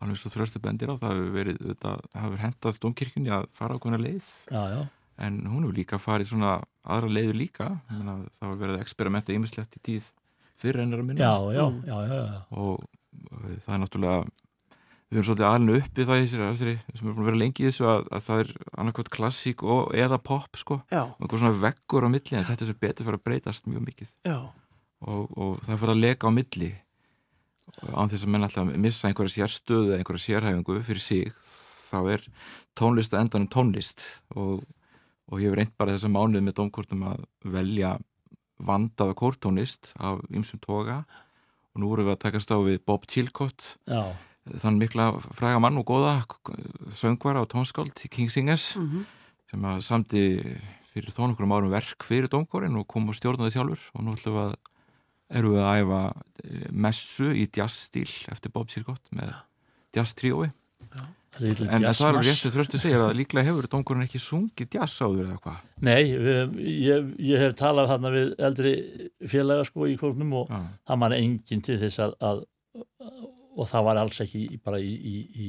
alveg 0.00 0.20
svo 0.22 0.30
þröstu 0.32 0.60
bendir 0.62 0.88
á 0.88 0.94
það 0.96 1.16
hefur 1.18 1.32
verið, 1.34 1.58
þetta 1.72 1.92
hefur 2.22 2.42
hendað 2.44 2.78
domkirkjunni 2.84 3.32
að 3.34 3.48
fara 3.58 3.74
á 3.76 3.82
konar 3.82 4.00
leið 4.00 4.22
já, 4.54 4.62
já, 4.72 4.78
en 5.18 5.38
hún 5.46 5.64
hefur 5.66 5.76
líka 5.76 6.00
farið 6.00 6.32
svona 6.32 6.58
aðra 6.86 7.12
leiður 7.12 7.38
líka. 7.42 7.70
Menna, 7.90 8.18
það 8.38 8.52
var 8.52 8.60
verið 8.62 8.76
að 8.76 8.84
experimenta 8.84 9.34
ýmislegt 9.34 9.78
í 9.78 9.84
tíð 9.90 10.10
fyrir 10.58 10.82
hennar 10.84 11.02
að 11.02 11.08
minna. 11.10 11.22
Já, 11.22 11.34
já, 11.54 11.64
já, 11.88 11.96
já, 12.08 12.20
já. 12.20 12.38
og 12.50 12.84
uh, 12.84 13.56
það 13.64 13.74
er 13.74 13.82
náttúrulega 13.84 14.20
við 15.08 15.16
erum 15.16 15.26
svolítið 15.28 15.46
alveg 15.48 15.84
uppið 15.86 16.08
það 16.08 16.18
í 16.18 16.24
þessari, 16.24 16.48
þessari 16.52 16.98
sem 16.98 17.06
er 17.06 17.14
búin 17.14 17.22
að 17.22 17.28
vera 17.30 17.40
lengi 17.42 17.62
í 17.62 17.68
þessu 17.68 17.86
að, 17.88 18.08
að 18.12 18.24
það 18.26 18.42
er 18.42 18.50
annarkvæmt 18.82 19.12
klassík 19.14 19.62
og 19.64 19.94
eða 19.96 20.18
pop 20.20 20.58
sko, 20.60 20.80
einhver 20.92 21.40
svona 21.40 21.60
veggur 21.62 22.04
á 22.04 22.08
milli 22.12 22.36
en 22.36 22.44
þetta 22.44 22.66
er 22.66 22.70
sem 22.70 22.80
betur 22.82 23.08
fyrir 23.08 23.20
að 23.20 23.24
breytast 23.24 23.70
mjög 23.70 23.86
mikið. 23.86 24.12
Og, 24.28 25.22
og 25.32 25.62
það 25.64 25.80
fyrir 25.80 25.94
að 25.94 26.02
leka 26.02 26.28
á 26.28 26.32
milli 26.34 26.70
án 27.94 28.10
þess 28.10 28.26
að 28.26 28.32
menn 28.34 28.44
alltaf 28.44 28.72
missa 28.84 29.08
einhverja 29.08 29.36
sérstöðu 29.38 29.92
eða 29.92 30.02
einhverja 30.02 30.24
sérhæfingu 30.26 30.78
fyrir 30.84 31.04
sig 31.04 31.32
þá 31.88 31.98
er 32.14 32.24
tónlist 32.76 33.14
að 33.14 33.24
endanum 33.24 33.50
tónlist. 33.52 34.04
Og, 34.36 34.60
og 35.28 35.42
ég 35.42 35.50
hef 35.50 35.58
reynd 35.58 35.74
bara 35.80 35.94
þessa 35.96 36.10
mánuð 36.12 36.44
með 36.46 36.56
domkortum 36.60 37.04
að 37.10 37.24
velja 37.44 37.96
vandaða 38.58 39.16
kórtónlist 39.18 39.92
af 40.00 40.22
ymsum 40.34 40.60
toga. 40.64 41.02
Og 41.74 41.82
nú 41.82 41.90
vorum 41.92 42.08
við 42.08 42.16
að 42.16 42.22
takast 42.24 42.50
á 42.50 42.58
við 42.64 42.80
Bob 42.88 43.04
Chilcott 43.10 43.76
já. 43.86 44.16
þann 44.48 44.80
mikla 44.80 45.10
fræga 45.20 45.60
mann 45.62 45.78
og 45.78 45.86
góða 45.86 46.22
söngvara 46.90 47.44
og 47.44 47.52
tónskáld 47.52 48.08
King 48.10 48.32
Singers 48.32 48.72
mhm, 48.80 49.04
sem 49.50 49.68
að 49.68 49.84
samti 49.86 50.24
fyrir 50.94 51.14
þó 51.14 51.28
nokkur 51.28 51.46
árum 51.52 51.70
verk 51.70 52.02
fyrir 52.08 52.32
domkorinn 52.32 52.80
og 52.80 52.88
kom 52.90 53.10
og 53.12 53.18
stjórnaði 53.18 53.54
sjálfur. 53.54 53.84
Og 53.94 54.04
nú 54.04 54.16
ætlum 54.16 54.38
við 54.38 54.46
að 54.48 54.56
erum 55.38 55.54
við 55.54 55.64
að 55.64 55.82
æfa 55.82 56.02
eh, 56.44 56.68
messu 56.72 57.28
í 57.36 57.44
jazzstíl 57.52 58.08
eftir 58.32 58.54
Bob 58.54 58.72
Chilcott 58.72 59.04
með 59.12 59.34
jazztríói 59.96 60.48
Little 60.48 61.17
en 61.38 61.84
það 61.94 62.08
er 62.08 62.18
rétt 62.24 62.40
sem 62.40 62.52
þröstu 62.54 62.80
segja 62.80 63.00
að 63.04 63.16
líklega 63.20 63.46
hefur 63.50 63.68
domkorinn 63.70 64.06
ekki 64.06 64.20
sungið 64.22 64.78
jazz 64.78 64.98
áður 65.04 65.28
eða 65.28 65.40
hvað 65.44 65.58
Nei, 65.86 66.02
við, 66.18 66.54
ég, 66.88 67.10
ég 67.30 67.44
hef 67.44 67.56
talað 67.60 67.92
þarna 67.92 68.12
við 68.14 68.32
eldri 68.48 68.74
félaga 69.30 69.66
sko 69.68 69.86
í 69.86 69.96
kórnum 70.00 70.34
og 70.42 70.50
Já. 70.50 70.62
það 70.88 71.02
man 71.04 71.16
enginn 71.18 71.64
til 71.64 71.78
þess 71.82 72.02
að, 72.06 72.16
að 72.24 72.44
og 73.58 73.66
það 73.70 73.88
var 73.90 74.00
alls 74.02 74.22
ekki 74.24 74.44
bara 74.64 74.80
í, 74.82 74.90
í, 74.94 75.16
í, 75.46 75.48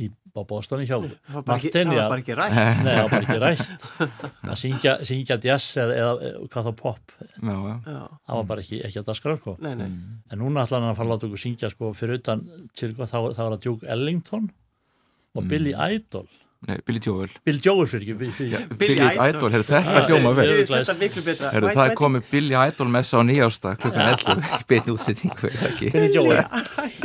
í 0.00 0.08
á 0.30 0.42
bóstóni 0.46 0.86
hjá 0.86 0.96
það 0.96 1.10
var 1.34 1.44
bara 1.46 1.58
ekki, 1.58 1.70
Martin, 1.70 1.90
það 1.90 1.96
já. 1.96 2.00
var 2.00 2.12
bara 2.12 2.22
ekki 2.22 2.36
rætt 2.38 2.82
Nei, 2.84 2.90
það 2.90 3.00
var 3.00 3.10
bara 3.14 3.24
ekki 3.24 3.40
rætt 3.44 4.04
að 4.50 4.60
syngja, 4.62 4.94
syngja 5.10 5.38
jazz 5.44 5.66
eða, 5.82 5.96
eða 6.00 6.44
hvað 6.54 6.68
þá 6.68 6.72
pop 6.80 7.14
Já, 7.20 7.56
já. 7.56 7.98
Það 8.06 8.40
var 8.40 8.48
bara 8.52 8.64
ekki, 8.64 8.80
ekki 8.86 9.02
að 9.02 9.10
daskra 9.10 9.36
sko. 9.40 9.56
nei, 9.62 9.74
nei, 9.80 9.90
en 10.30 10.42
núna 10.42 10.64
ætla 10.64 10.80
hann 10.80 10.90
að 10.92 10.98
fara 11.00 11.08
að 11.08 11.14
láta 11.14 11.28
okkur 11.30 11.44
syngja 11.44 11.70
sko, 11.74 11.92
fyrir 11.98 12.20
utan 12.22 12.46
til, 12.78 12.92
þá, 12.94 13.06
þá 13.10 13.18
er 13.26 13.38
það 13.40 13.58
Duke 13.66 13.90
Ellington 13.90 14.50
og 15.36 15.48
Billy 15.50 15.74
Idol. 15.94 16.28
Nei, 16.68 16.74
Billy 16.84 17.00
Joel. 17.00 17.30
Bill 17.40 17.56
Joel 17.64 17.86
fyrir 17.88 18.02
ekki 18.04 18.14
fyrir, 18.36 18.64
Billy 18.76 18.96
Billy 18.98 19.06
Idol. 19.14 19.28
Idol, 19.30 19.52
heyrðu, 19.54 19.64
þetta 19.70 19.92
Ah, 19.96 20.04
hljóma 20.04 20.32
vel? 20.36 20.50
miklu 21.00 21.22
betra. 21.24 21.52
Heyrðu, 21.54 21.68
White 21.70 21.78
það 21.78 21.86
er 21.88 21.94
komið 21.96 22.26
Billy 22.30 22.56
Idol 22.68 22.90
messa 22.92 23.16
á 23.16 23.22
nýjásta 23.24 23.70
klukkan 23.80 24.10
11 24.10 24.42
í 24.58 24.66
beinu 24.68 24.92
útsettingu 24.98 25.48
er 25.48 25.54
það 25.56 25.70
ekki? 25.70 25.88
fyrir 25.94 26.12
Joel. 26.18 26.42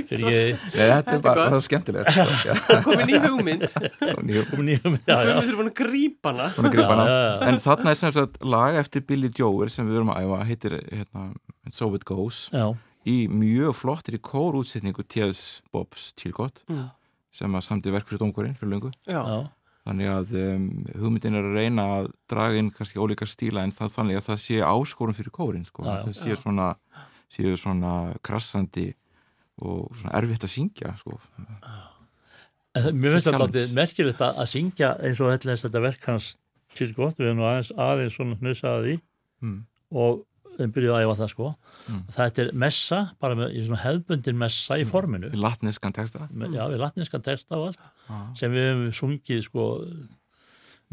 Fyrir 0.10 0.26
ekki 0.28 0.74
þetta 0.76 1.14
er 1.16 1.22
bara 1.24 1.46
það 1.46 1.56
er 1.56 1.64
skemmtilegt 1.70 2.12
sko. 2.12 2.58
Komin 2.90 3.14
í 3.14 3.22
hugmynd. 3.24 3.64
Og 4.12 4.20
nýjum 4.28 4.90
um 4.92 4.98
já, 5.08 5.16
við 5.24 5.48
þurfum 5.48 5.72
að 5.72 5.74
grípa 5.80 6.36
hana. 6.36 7.08
En 7.48 7.62
þarna 7.64 7.96
er 7.96 8.02
sem 8.02 8.12
sagt 8.20 8.42
lag 8.44 8.76
eftir 8.84 9.08
Billy 9.08 9.32
Joel 9.40 9.72
sem 9.72 9.88
við 9.88 10.02
erum 10.02 10.12
að 10.12 10.28
æfa 10.28 10.42
heitir 10.52 10.78
hérna, 10.92 11.30
So 11.72 11.88
It 11.96 12.04
Goes 12.04 12.50
já, 12.52 12.68
í 13.08 13.18
mjög 13.32 13.72
flottir 13.80 14.20
í 14.20 14.22
kórútsetningu 14.22 15.08
T.S. 15.08 15.62
Bobs 15.72 16.12
Chilcott 16.20 16.66
Já. 16.68 16.90
Sem 17.36 17.56
að 17.58 17.66
samti 17.68 17.94
verk 17.94 18.08
fyrir 18.10 18.24
dómkorinn 18.24 18.58
fyrir 18.60 18.92
já, 19.08 19.22
þannig 19.86 20.12
að 20.12 20.36
um, 20.42 20.68
hugmyndin 20.98 21.38
er 21.38 21.48
að 21.48 21.58
reyna 21.60 21.88
að 22.00 22.12
draga 22.32 22.62
inn 22.62 22.72
kannski 22.74 23.02
ólíka 23.02 23.28
stíla 23.30 23.66
en 23.66 23.74
það 23.76 23.92
þannig 24.00 24.20
að 24.20 24.30
það 24.30 24.40
sé 24.42 24.62
áskorun 24.66 25.18
fyrir 25.18 25.34
kórin 25.36 25.66
sko. 25.68 25.84
Já, 25.86 25.92
já. 25.92 26.06
það 26.06 26.16
sé 26.22 26.38
svona, 26.42 26.70
sé 27.36 27.58
svona 27.62 27.98
krassandi 28.26 28.88
og 29.62 29.92
svona 29.96 30.16
erfitt 30.20 30.48
að 30.48 30.54
syngja 30.56 30.96
sko. 31.00 31.20
Mér 32.96 33.16
finnst 33.16 33.30
þetta 33.30 33.68
merkilegt 33.78 34.24
að, 34.26 34.42
að 34.42 34.50
syngja 34.52 34.96
eins 35.00 35.22
og 35.24 35.32
þetta, 35.32 35.60
þetta 35.68 35.84
verk 35.86 36.10
hans 36.10 36.32
til 36.76 36.90
gott, 36.96 37.20
við 37.20 37.30
erum 37.30 37.40
nú 37.40 37.48
aðeins, 37.48 37.72
aðeins 37.80 38.18
svona 38.18 38.40
hnusaði 38.42 38.88
því 38.88 38.96
mm. 39.46 39.60
og 40.02 40.26
þeim 40.60 40.74
byrjuði 40.76 40.96
að 40.98 41.06
æfa 41.08 41.18
það 41.24 41.32
sko 41.36 41.54
Mm. 41.86 42.00
þetta 42.16 42.42
er 42.42 42.48
messa, 42.58 43.00
bara 43.22 43.36
með 43.38 43.52
í 43.54 43.62
svona 43.62 43.78
hefbundin 43.84 44.38
messa 44.42 44.74
í 44.82 44.86
forminu 44.90 45.28
í 45.30 45.38
latneskan 45.38 45.94
texta 45.94 46.24
já, 46.34 46.64
við 46.72 46.80
latninskan 46.82 47.22
texta 47.22 47.60
og 47.60 47.68
allt 47.68 47.84
ah. 48.10 48.24
sem 48.34 48.50
við 48.56 48.66
hefum 48.72 48.88
sungið 48.98 49.44
sko 49.46 49.66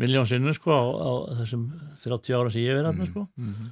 miljón 0.03 0.29
sinnum 0.29 0.53
sko 0.57 0.69
á, 0.77 0.83
á 0.85 1.13
þessum 1.41 1.65
30 2.05 2.37
ára 2.37 2.53
sem 2.53 2.65
ég 2.67 2.77
verið 2.77 2.91
þarna 2.91 3.09
sko 3.09 3.25
mm. 3.41 3.71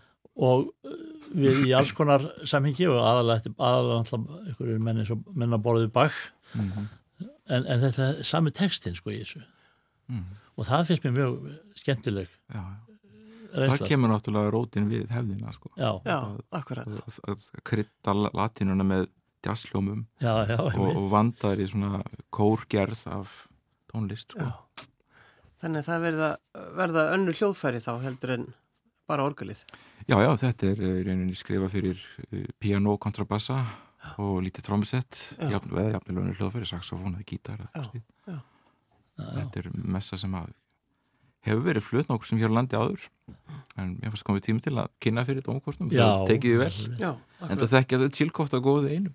og 0.48 0.64
uh, 0.88 0.96
við 1.36 1.60
í 1.68 1.74
alls 1.76 1.92
konar 1.96 2.24
samhengi 2.48 2.88
og 2.88 3.02
aðalega, 3.04 3.52
aðalega 3.60 4.22
einhverjum 4.48 4.88
menni 4.88 5.04
svo 5.08 5.20
menna 5.36 5.60
borðið 5.60 5.92
bak 6.00 6.16
Mm. 6.50 6.88
en, 7.46 7.62
en 7.62 7.78
þetta 7.84 8.06
er 8.08 8.24
sami 8.26 8.50
textin 8.50 8.96
sko 8.98 9.12
í 9.12 9.20
þessu 9.20 9.44
Mm. 10.10 10.24
og 10.58 10.66
það 10.66 10.88
finnst 10.88 11.04
mér 11.04 11.12
mjög 11.20 11.36
skemmtileg 11.78 12.32
Já, 12.50 12.62
reynsla 13.54 13.76
það 13.76 13.90
kemur 13.92 14.12
náttúrulega 14.12 14.52
rótin 14.54 14.88
við 14.90 15.10
hefðina 15.14 15.54
sko. 15.54 15.72
já, 15.76 15.90
já, 16.06 16.18
akkurat 16.60 16.90
að, 16.90 17.20
að 17.32 17.44
krydda 17.70 18.16
latinuna 18.30 18.86
með 18.86 19.06
jazzljómum 19.46 20.06
og, 20.20 20.80
og 20.90 21.04
vandaður 21.12 21.64
í 21.64 21.68
svona 21.72 22.02
kórgerð 22.34 23.06
af 23.08 23.36
tónlist 23.90 24.36
sko. 24.36 24.48
Já. 24.48 24.88
Þannig 25.60 25.82
að 25.82 25.88
það 25.90 26.02
verða, 26.06 26.32
verða 26.76 27.06
önnu 27.14 27.36
hljóðfæri 27.36 27.80
þá 27.84 27.92
heldur 28.04 28.34
en 28.36 28.50
bara 29.10 29.26
orgelið 29.26 29.64
Já, 30.08 30.16
já, 30.24 30.30
þetta 30.42 30.66
er 30.66 30.80
eh, 30.82 30.98
í 30.98 31.02
rauninni 31.06 31.36
skrifa 31.38 31.68
fyrir 31.70 32.00
uh, 32.00 32.46
piano, 32.58 32.96
kontrabassa 32.98 33.60
og 34.18 34.40
lítið 34.42 34.70
jafn, 34.72 35.74
eða 35.76 35.90
jafnilega 35.92 36.22
önnur 36.24 36.38
hljóðfæri, 36.38 36.66
saxofón 36.66 37.18
eða 37.18 37.26
gítar. 37.28 37.60
Þetta 39.20 39.60
er 39.60 39.68
messa 39.76 40.16
sem 40.18 40.34
að 40.34 40.48
hefur 41.46 41.64
verið 41.64 41.86
flutt 41.86 42.10
nokkur 42.10 42.28
sem 42.28 42.40
hér 42.40 42.52
á 42.52 42.56
landi 42.58 42.78
áður. 42.78 43.08
En 43.78 43.96
mér 43.96 44.12
fannst 44.12 44.26
komið 44.26 44.46
tími 44.48 44.62
til 44.64 44.76
að 44.76 44.90
kynna 45.02 45.24
fyrir 45.28 45.44
dómkortum, 45.46 45.90
það 45.92 46.24
tekið 46.28 46.54
við 46.54 46.62
vel 46.64 47.00
Já, 47.00 47.10
en 47.46 47.60
það 47.60 47.74
þekkja 47.76 48.00
þau 48.02 48.08
tilkótt 48.18 48.56
að 48.56 48.64
góðu 48.66 48.90
einu 48.96 49.12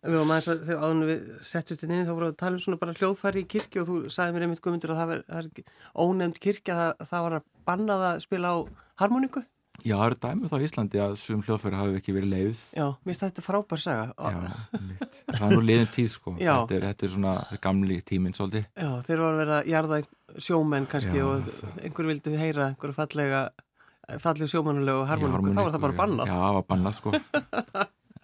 Við 0.00 0.14
varum 0.16 0.30
aðeins 0.32 0.48
að 0.48 0.60
þegar 0.64 0.84
áðun 0.86 1.02
við 1.10 1.24
settist 1.44 1.82
inn 1.84 1.90
inn 1.92 2.06
þá 2.06 2.12
vorum 2.14 2.30
við 2.30 2.32
að 2.32 2.38
tala 2.40 2.56
um 2.56 2.62
svona 2.64 2.80
bara 2.80 2.94
hljóðfæri 2.96 3.42
í 3.42 3.48
kirkju 3.52 3.82
og 3.82 3.88
þú 3.90 3.96
sagði 4.14 4.36
mér 4.36 4.46
einmitt 4.46 4.62
guðmundur 4.64 4.94
að 4.94 5.00
það, 5.02 5.10
ver, 5.10 5.24
það 5.26 5.40
er 5.42 5.48
ekki 5.50 5.64
ónefnd 6.06 6.40
kirkja 6.46 6.76
það, 6.78 7.04
það 7.10 7.24
var 7.26 7.36
að 7.36 7.44
banna 7.68 7.98
það 8.00 8.14
að 8.14 8.22
spila 8.24 8.52
á 8.54 8.58
harmoníku 9.02 9.42
Já, 9.86 9.94
það 9.96 10.04
eru 10.06 10.18
dæmið 10.24 10.52
þá 10.52 10.56
í 10.56 10.66
Íslandi 10.68 11.00
að 11.04 11.14
sum 11.22 11.44
hljóðfæri 11.46 11.78
hafi 11.80 11.98
ekki 12.00 12.14
verið 12.16 12.32
leifð 12.34 12.62
Já, 12.76 12.84
mér 12.90 13.10
finnst 13.10 13.24
þetta 13.26 13.44
frábær 13.46 13.82
saga. 13.82 14.04
Já, 14.16 14.38
það 15.30 15.46
er 15.46 15.54
nú 15.54 15.62
liðin 15.64 15.90
tíð 15.94 16.10
sko. 16.14 16.34
Þetta 16.38 16.76
er, 16.76 16.86
þetta 16.90 17.06
er 17.08 17.14
svona 17.14 17.34
gamli 17.64 17.98
tíminn 18.06 18.36
svolítið. 18.36 18.68
Já, 18.74 18.90
þeir 19.06 19.24
voru 19.24 19.30
að 19.30 19.40
vera 19.44 19.60
jarða 19.70 20.00
sjómenn 20.40 20.90
kannski 20.90 21.18
Já, 21.18 21.26
og 21.26 21.82
einhver 21.84 22.10
vildi 22.12 22.36
heyra 22.38 22.70
einhverju 22.70 22.98
fallega 22.98 23.48
fallega 24.18 24.50
sjómannulega 24.50 25.04
og 25.04 25.08
harmoníku, 25.10 25.54
þá 25.54 25.62
var 25.62 25.74
það 25.74 25.84
bara 25.86 25.98
bannað. 26.00 26.30
Já, 26.30 26.36
það 26.40 26.56
var 26.58 26.68
bannað 26.72 26.96
sko. 26.98 27.12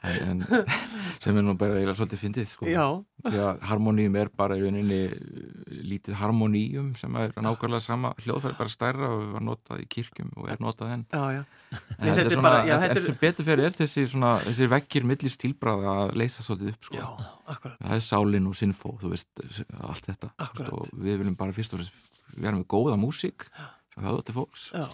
En, 0.06 0.42
sem 1.22 1.38
er 1.38 1.44
nú 1.46 1.54
bara 1.58 1.76
eiginlega 1.78 1.98
svolítið 1.98 2.22
fyndið 2.24 2.48
sko. 2.50 2.68
Já, 2.70 2.84
því 3.26 3.42
að 3.42 3.62
harmoníum 3.70 4.18
er 4.20 4.30
bara 4.38 4.58
í 4.58 4.64
rauninni 4.64 5.00
lítið 5.84 6.14
harmoníum 6.20 6.94
sem 6.96 7.14
er 7.20 7.32
nákvæmlega 7.36 7.80
sama 7.84 8.12
hljóðfæri 8.24 8.56
bara 8.58 8.72
stærra 8.72 9.08
og 9.12 9.24
var 9.34 9.44
notað 9.44 9.82
í 9.82 9.86
kirkjum 9.92 10.30
og 10.36 10.48
er 10.52 10.56
notað 10.64 10.92
enn. 10.94 11.04
Já, 11.12 11.24
já. 11.36 11.42
En 11.98 12.10
þetta 12.14 12.24
er 12.24 12.30
svona, 12.34 12.42
bara- 12.50 12.66
já, 12.66 12.76
þetta 12.82 12.96
er- 12.96 13.02
sem 13.06 13.18
betur 13.20 13.44
fyrir 13.44 13.64
er 13.66 13.76
þessi 13.76 14.06
svona, 14.12 14.32
þessi 14.46 14.68
vekkir 14.72 15.04
milli 15.04 15.28
stílbræða 15.32 15.94
að 16.06 16.14
leysa 16.22 16.42
svolítið 16.46 16.72
upp 16.72 16.84
sko. 16.90 17.16
Það 17.82 17.96
er 17.96 18.04
sálinn 18.06 18.46
og 18.50 18.54
sinfó, 18.54 18.94
þú 19.00 19.10
veist 19.12 19.28
allt 19.80 20.06
þetta, 20.06 20.30
veist, 20.38 20.72
og 20.72 20.88
við 20.94 21.18
viljum 21.22 21.36
bara 21.36 21.52
fyrst 21.52 21.74
og 21.74 21.80
fremst 21.80 22.10
vera 22.36 22.56
með 22.56 22.66
góða 22.66 22.96
músík 23.00 23.48
sem 23.94 24.04
höfða 24.04 24.24
til 24.24 24.34
fólks. 24.34 24.72
Já, 24.72 24.86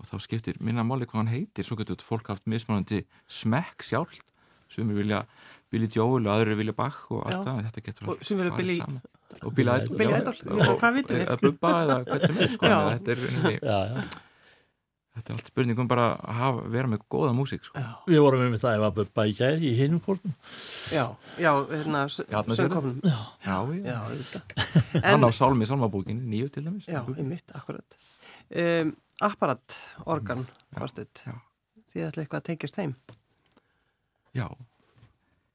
og 0.00 0.06
þá 0.10 0.14
skiptir 0.20 0.56
minna 0.60 0.82
máli 0.82 1.06
hvað 1.06 1.20
hann 1.22 1.32
heitir. 1.32 1.64
Svo 1.64 1.76
getur 1.76 1.96
fólk 2.02 2.26
haft 2.28 2.46
mismunandi 2.50 3.04
smekk 3.28 3.82
sjálf 3.86 4.20
sumir 4.68 4.96
vilja 4.96 5.20
Billy 5.74 5.88
Joel 5.90 6.22
og 6.28 6.32
aðrir 6.38 6.58
vilja 6.62 6.74
Bach 6.78 7.02
og 7.10 7.24
allt 7.26 7.42
það 7.48 7.64
þetta 7.68 7.84
getur 7.90 8.12
farið 8.14 8.56
Billy- 8.60 8.78
saman. 8.80 9.00
og 9.42 9.54
Billy 9.56 9.72
Idol, 9.80 9.96
við? 9.98 11.16
eða 11.24 11.40
Bubba 11.42 11.72
eða 11.84 11.96
hvað 12.06 12.26
sem 12.28 12.38
er 12.46 12.52
sko, 12.54 12.70
en 12.70 12.86
þetta 12.94 13.14
er, 13.14 13.58
já. 13.58 14.04
þetta 15.14 15.30
er 15.30 15.36
allt 15.38 15.48
spurningum 15.50 15.88
bara 15.90 16.04
að 16.18 16.38
hafa, 16.40 16.62
vera 16.74 16.90
með 16.92 17.02
góða 17.14 17.32
músík 17.36 17.66
sko. 17.66 17.82
Við 18.10 18.22
vorum 18.24 18.44
með 18.52 18.62
það 18.64 18.76
ef 18.78 18.84
að 18.88 18.96
bubba 19.00 19.24
í 19.30 19.34
gæri 19.38 19.70
í 19.70 19.74
hinum 19.78 20.00
kórnum 20.04 20.34
já, 20.94 21.04
já, 21.42 21.50
hérna 21.70 22.04
söngkofnum 22.10 23.00
já, 23.02 23.16
Já, 23.46 23.56
já. 23.78 23.96
auðvitað. 24.04 24.42
Hann 25.08 25.26
á 25.26 25.30
sálmi 25.34 25.68
sálmabókin 25.70 26.22
nýju 26.30 26.50
til 26.54 26.64
dæmis. 26.68 26.88
Já, 26.90 27.02
einmitt, 27.14 27.50
akkurat. 27.54 27.98
Um, 28.54 28.94
Apparat, 29.22 29.76
organ, 30.10 30.40
kvartett. 30.74 31.22
já. 31.26 31.34
Þið 31.94 32.08
ætla 32.08 32.22
eitthvað 32.24 32.40
að 32.40 32.46
tengjast 32.50 32.78
þeim? 32.80 32.94
Já, 34.34 34.48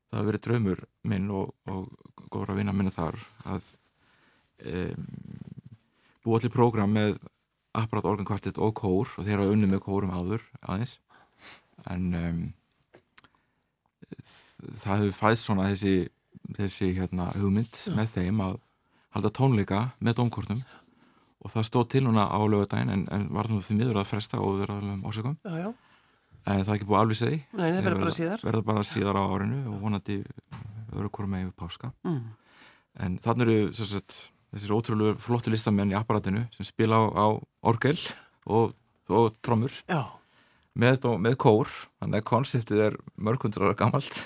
það 0.10 0.20
hefur 0.20 0.30
verið 0.30 0.46
draumur 0.48 0.86
minn 1.12 1.28
og, 1.34 1.52
og 1.70 1.90
góður 2.30 2.54
að 2.54 2.62
vinna 2.62 2.76
minna 2.76 2.94
þar 2.94 3.18
að 3.50 3.72
um, 4.74 5.10
búa 6.26 6.40
allir 6.40 6.54
prógram 6.54 6.94
með 6.94 7.20
apparat 7.78 8.08
organkvartett 8.10 8.58
og 8.62 8.74
kór 8.78 9.12
og 9.18 9.26
þeir 9.26 9.42
hafa 9.42 9.54
unni 9.54 9.70
með 9.70 9.84
kórum 9.86 10.14
áður 10.14 10.46
aðeins. 10.66 10.98
En 11.90 12.10
um, 12.18 12.42
það 14.60 15.04
hefur 15.04 15.18
fæðst 15.20 15.48
svona 15.48 15.70
þessi, 15.70 15.94
þessi 16.58 16.92
hérna, 16.98 17.30
hugmynd 17.38 17.72
Já. 17.78 17.94
með 17.98 18.16
þeim 18.18 18.44
að 18.46 18.58
halda 19.16 19.34
tónleika 19.34 19.84
með 20.04 20.20
domkortum 20.20 20.64
og 21.40 21.54
það 21.54 21.68
stóð 21.70 21.86
til 21.94 22.02
núna 22.06 22.26
á 22.28 22.40
lögadaginn 22.44 22.92
en, 22.94 23.06
en 23.14 23.30
var 23.34 23.48
það 23.50 23.64
því 23.68 23.78
miður 23.80 24.02
að 24.02 24.10
fresta 24.12 24.42
og 24.44 24.60
vera 24.60 24.76
alveg 24.76 24.98
um 24.98 25.06
ásökum 25.08 25.38
en 26.50 26.66
það 26.66 26.74
er 26.74 26.80
ekki 26.80 26.90
búið 26.90 27.02
alveg 27.04 27.20
segði 27.20 27.40
Nei, 27.54 27.66
það 27.68 27.80
verður 27.86 28.04
bara 28.04 28.16
síðar. 28.18 28.44
verður 28.48 28.68
bara 28.70 28.86
síðar 28.88 29.20
á 29.20 29.24
árinu 29.30 29.60
og 29.70 29.80
vonandi 29.84 30.20
verður 30.90 31.12
hverju 31.16 31.32
með 31.32 31.44
yfir 31.46 31.56
páska. 31.64 31.92
Mm. 32.08 32.22
en 33.06 33.18
þannig 33.24 33.50
eru 33.50 33.58
þessir 34.50 34.74
ótrúlega 34.74 35.20
flottu 35.22 35.54
listamenn 35.54 35.94
í 35.94 35.98
apparatinu 36.00 36.46
sem 36.56 36.68
spila 36.68 37.04
á, 37.04 37.06
á 37.14 37.28
orgel 37.70 37.98
og, 38.50 38.74
og 39.10 39.36
trommur. 39.46 39.76
Með, 40.80 41.04
með 41.20 41.36
kór, 41.42 41.70
þannig 42.00 42.22
að 42.22 42.28
konseptið 42.30 42.82
er 42.86 42.98
mörgundrar 43.20 43.74
gammalt 43.78 44.22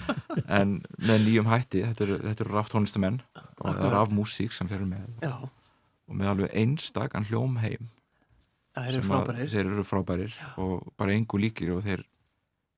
en 0.58 0.80
með 1.00 1.22
nýjum 1.24 1.48
hætti. 1.48 1.80
Þetta 1.86 2.04
eru, 2.04 2.18
eru 2.34 2.50
ráftónlistamenn 2.50 3.20
og 3.62 3.70
það 3.70 3.86
er 3.88 3.96
af 4.02 4.12
músík 4.12 4.52
sem 4.52 4.68
fyrir 4.68 4.86
með. 4.90 5.06
Já. 5.24 5.48
og 6.04 6.18
með 6.18 6.32
alveg 6.34 6.56
einstakann 6.60 7.24
hljómheim 7.30 7.86
Það 8.74 8.90
eru 8.90 9.02
frábærir 9.06 9.50
Þeir 9.52 9.70
eru 9.70 9.84
frábærir 9.86 10.34
Já. 10.34 10.50
og 10.58 10.92
bara 10.98 11.14
engu 11.14 11.38
líkir 11.38 11.72
og 11.76 11.82
þeir 11.84 12.04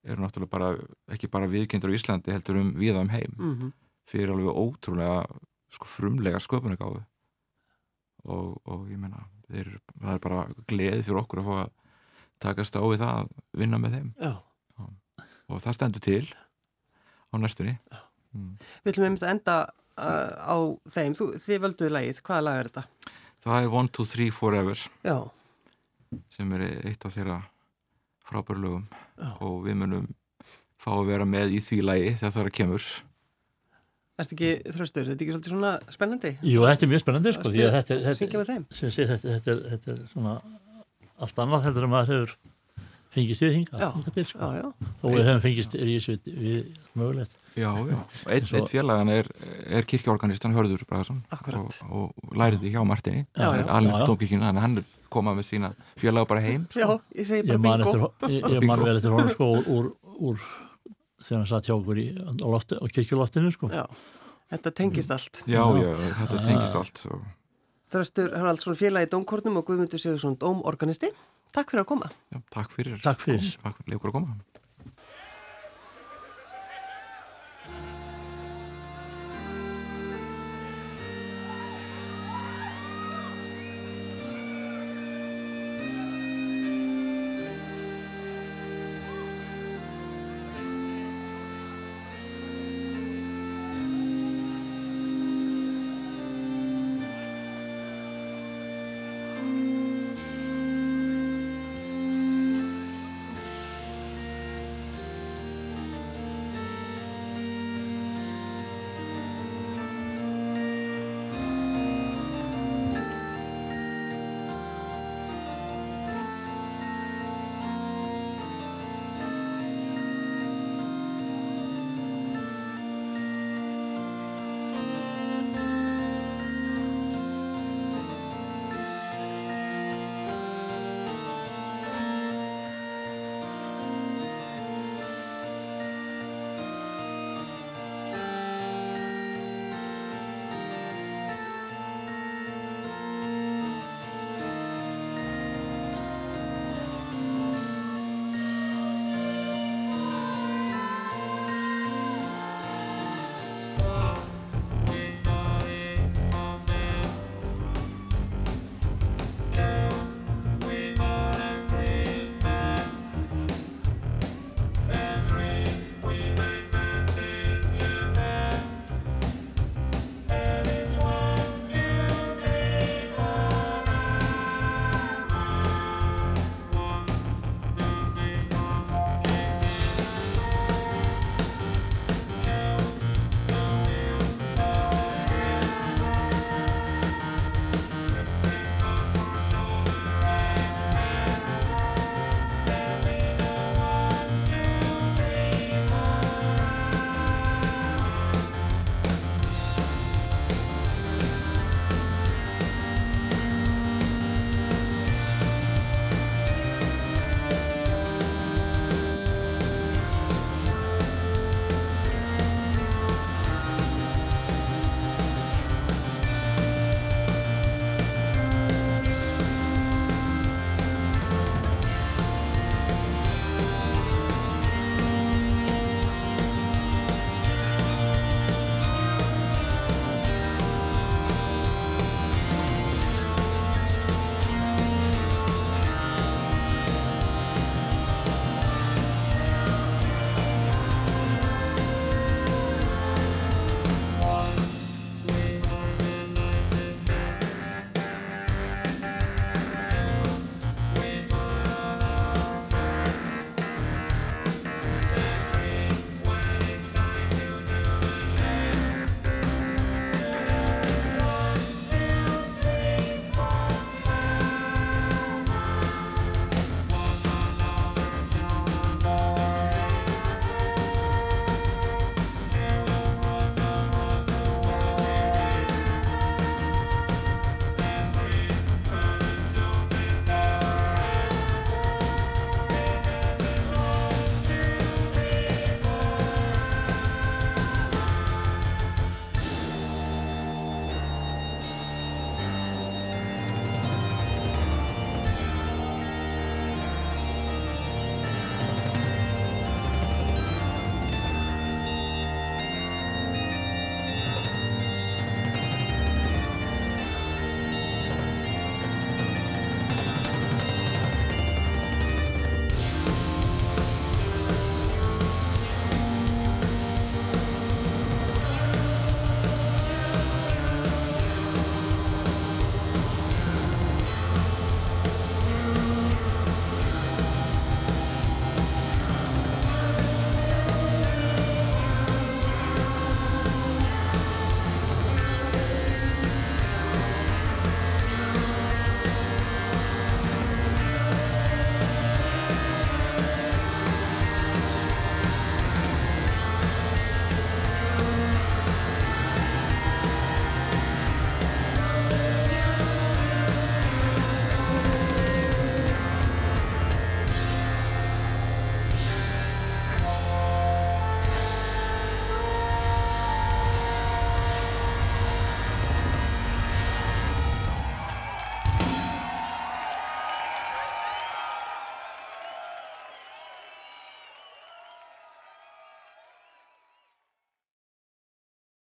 eru 0.06 0.22
náttúrulega 0.22 0.52
bara 0.52 0.70
ekki 1.14 1.30
bara 1.32 1.50
viðkyndur 1.50 1.90
á 1.92 1.96
Íslandi 1.96 2.35
heldur 2.35 2.61
um 2.61 2.72
viða 2.78 3.02
um 3.02 3.11
heim 3.11 3.32
mm 3.38 3.54
-hmm. 3.54 3.72
fyrir 4.06 4.30
alveg 4.30 4.54
ótrúlega 4.54 5.24
sko, 5.70 5.87
frumlega 5.87 6.38
sköpunagáðu 6.38 7.02
og, 8.24 8.61
og 8.64 8.87
ég 8.90 8.98
menna 8.98 9.26
þeir, 9.50 9.78
það 10.00 10.14
er 10.14 10.22
bara 10.22 10.46
gleði 10.66 11.02
fyrir 11.02 11.22
okkur 11.22 11.42
að 11.42 11.48
fá 11.48 11.54
að 11.62 11.72
takast 12.42 12.76
á 12.76 12.82
við 12.82 13.02
það 13.02 13.14
að 13.20 13.28
vinna 13.52 13.78
með 13.78 13.96
þeim 13.96 14.12
Já. 14.20 14.32
og 15.48 15.62
það 15.62 15.76
stendur 15.78 16.04
til 16.04 16.26
á 17.32 17.35
næstunni 17.38 17.78
mm. 18.32 18.52
Við 18.85 18.92
ætlum 18.92 19.09
einmitt 19.09 19.22
að 19.22 19.35
enda 19.37 19.56
uh, 19.96 20.32
á 20.42 20.56
þeim, 20.92 21.14
Þú, 21.14 21.30
þið 21.44 21.62
völduðu 21.64 21.94
lagið, 21.94 22.20
hvaða 22.26 22.46
lag 22.46 22.61
er 22.61 22.70
þetta? 22.70 22.85
Það 23.46 23.59
er 23.62 23.78
1, 23.80 23.92
2, 23.98 24.06
3, 24.12 24.30
Forever 24.35 24.85
Já. 25.06 25.16
Sem 26.33 26.55
er 26.57 26.66
eitt 26.88 27.05
af 27.07 27.14
þeirra 27.16 27.40
frábæru 28.26 28.62
lögum. 28.62 28.87
Já. 29.16 29.31
og 29.40 29.61
við 29.66 29.79
munum 29.83 30.09
fá 30.81 30.92
að 30.96 31.07
vera 31.11 31.26
með 31.29 31.57
í 31.57 31.61
því 31.64 31.83
lagi 31.85 32.16
þegar 32.16 32.35
það 32.35 32.42
er 32.42 32.50
að 32.50 32.59
kemur 32.61 32.88
Er 34.16 34.24
þetta 34.24 34.37
ekki 34.37 34.72
þröstur? 34.72 35.02
Er 35.02 35.12
þetta 35.12 35.24
ekki 35.24 35.33
svolítið 35.35 35.52
svona 35.52 35.70
spennandi? 35.92 36.31
Jú, 36.40 36.62
þetta 36.64 36.87
er 36.87 36.88
mjög 36.88 37.00
spennandi 37.02 37.33
sko, 37.37 37.50
því 37.52 37.64
að 37.66 37.74
þetta, 37.74 37.96
þetta, 38.07 39.16
þetta, 39.26 39.57
þetta 39.72 39.90
er 39.92 39.98
svona 40.09 40.37
allt 41.26 41.42
annað 41.44 41.66
heldur 41.66 41.85
en 41.85 41.92
maður 41.92 42.12
hefur 42.14 42.33
fengist 43.16 43.44
við 43.44 43.52
hinga 43.59 43.90
til, 44.14 44.24
sko. 44.29 44.38
já, 44.40 44.62
já. 44.62 44.88
þó 45.02 45.05
við 45.12 45.22
hefum 45.29 45.42
fengist 45.44 45.76
rísut 45.81 46.31
við 46.33 46.70
mögulegt. 46.96 47.37
Já, 47.57 47.70
já, 47.72 47.98
einn 48.33 48.50
ein 48.57 48.68
félagan 48.72 49.12
er, 49.12 49.29
er 49.72 49.87
kirkjaorganistan 49.88 50.57
Hörður 50.57 50.85
Bragarsson 50.88 51.22
og, 51.57 51.70
og 51.88 52.37
læriði 52.37 52.72
hjá 52.74 52.83
Martini 52.88 53.24
er 53.33 53.68
tómkirkina, 54.05 54.50
þannig 54.50 54.61
að 54.61 54.64
hann 54.66 54.81
koma 55.12 55.34
með 55.36 55.48
sína 55.50 55.72
félaga 56.00 56.30
bara 56.32 56.44
heim 56.44 56.66
sko. 56.70 56.80
Já, 56.82 57.20
ég 57.20 57.30
segi 57.30 57.48
bara 57.48 57.62
bingo 57.64 58.12
Ég, 58.28 58.46
ég 58.56 58.66
man 58.68 58.84
vel 58.84 58.96
eftir 58.98 59.14
honum 59.14 59.32
sko 59.34 59.50
úr, 59.62 59.90
úr 60.18 60.44
þegar 61.22 61.40
hann 61.40 61.50
satt 61.50 61.70
hjá 61.70 61.76
okkur 61.78 62.02
í, 62.02 62.06
á, 62.16 62.46
á 62.46 62.86
kirkjuloftinu 62.92 63.54
sko 63.54 63.70
Já, 63.72 63.84
þetta 64.54 64.74
tengist 64.82 65.14
allt 65.14 65.42
Já, 65.46 65.62
já, 65.80 65.90
þetta 66.22 66.44
tengist 66.46 66.78
allt 66.82 67.02
og 67.10 67.24
Þröstur 67.86 68.32
Haraldsson 68.34 68.74
félagi 68.74 69.06
Dómkornum 69.12 69.60
og 69.60 69.68
Guðmundur 69.68 70.00
Sigursson 70.02 70.34
Dómorganisti. 70.42 71.12
Takk 71.54 71.70
fyrir 71.70 71.84
að 71.84 71.90
koma. 71.92 72.08
Já, 72.34 72.40
takk 72.50 72.72
fyrir. 72.74 72.96
Takk 73.04 73.20
fyrir. 73.22 73.52
Takk 73.62 73.78
fyrir 73.84 74.00
að 74.00 74.14
koma. 74.16 74.34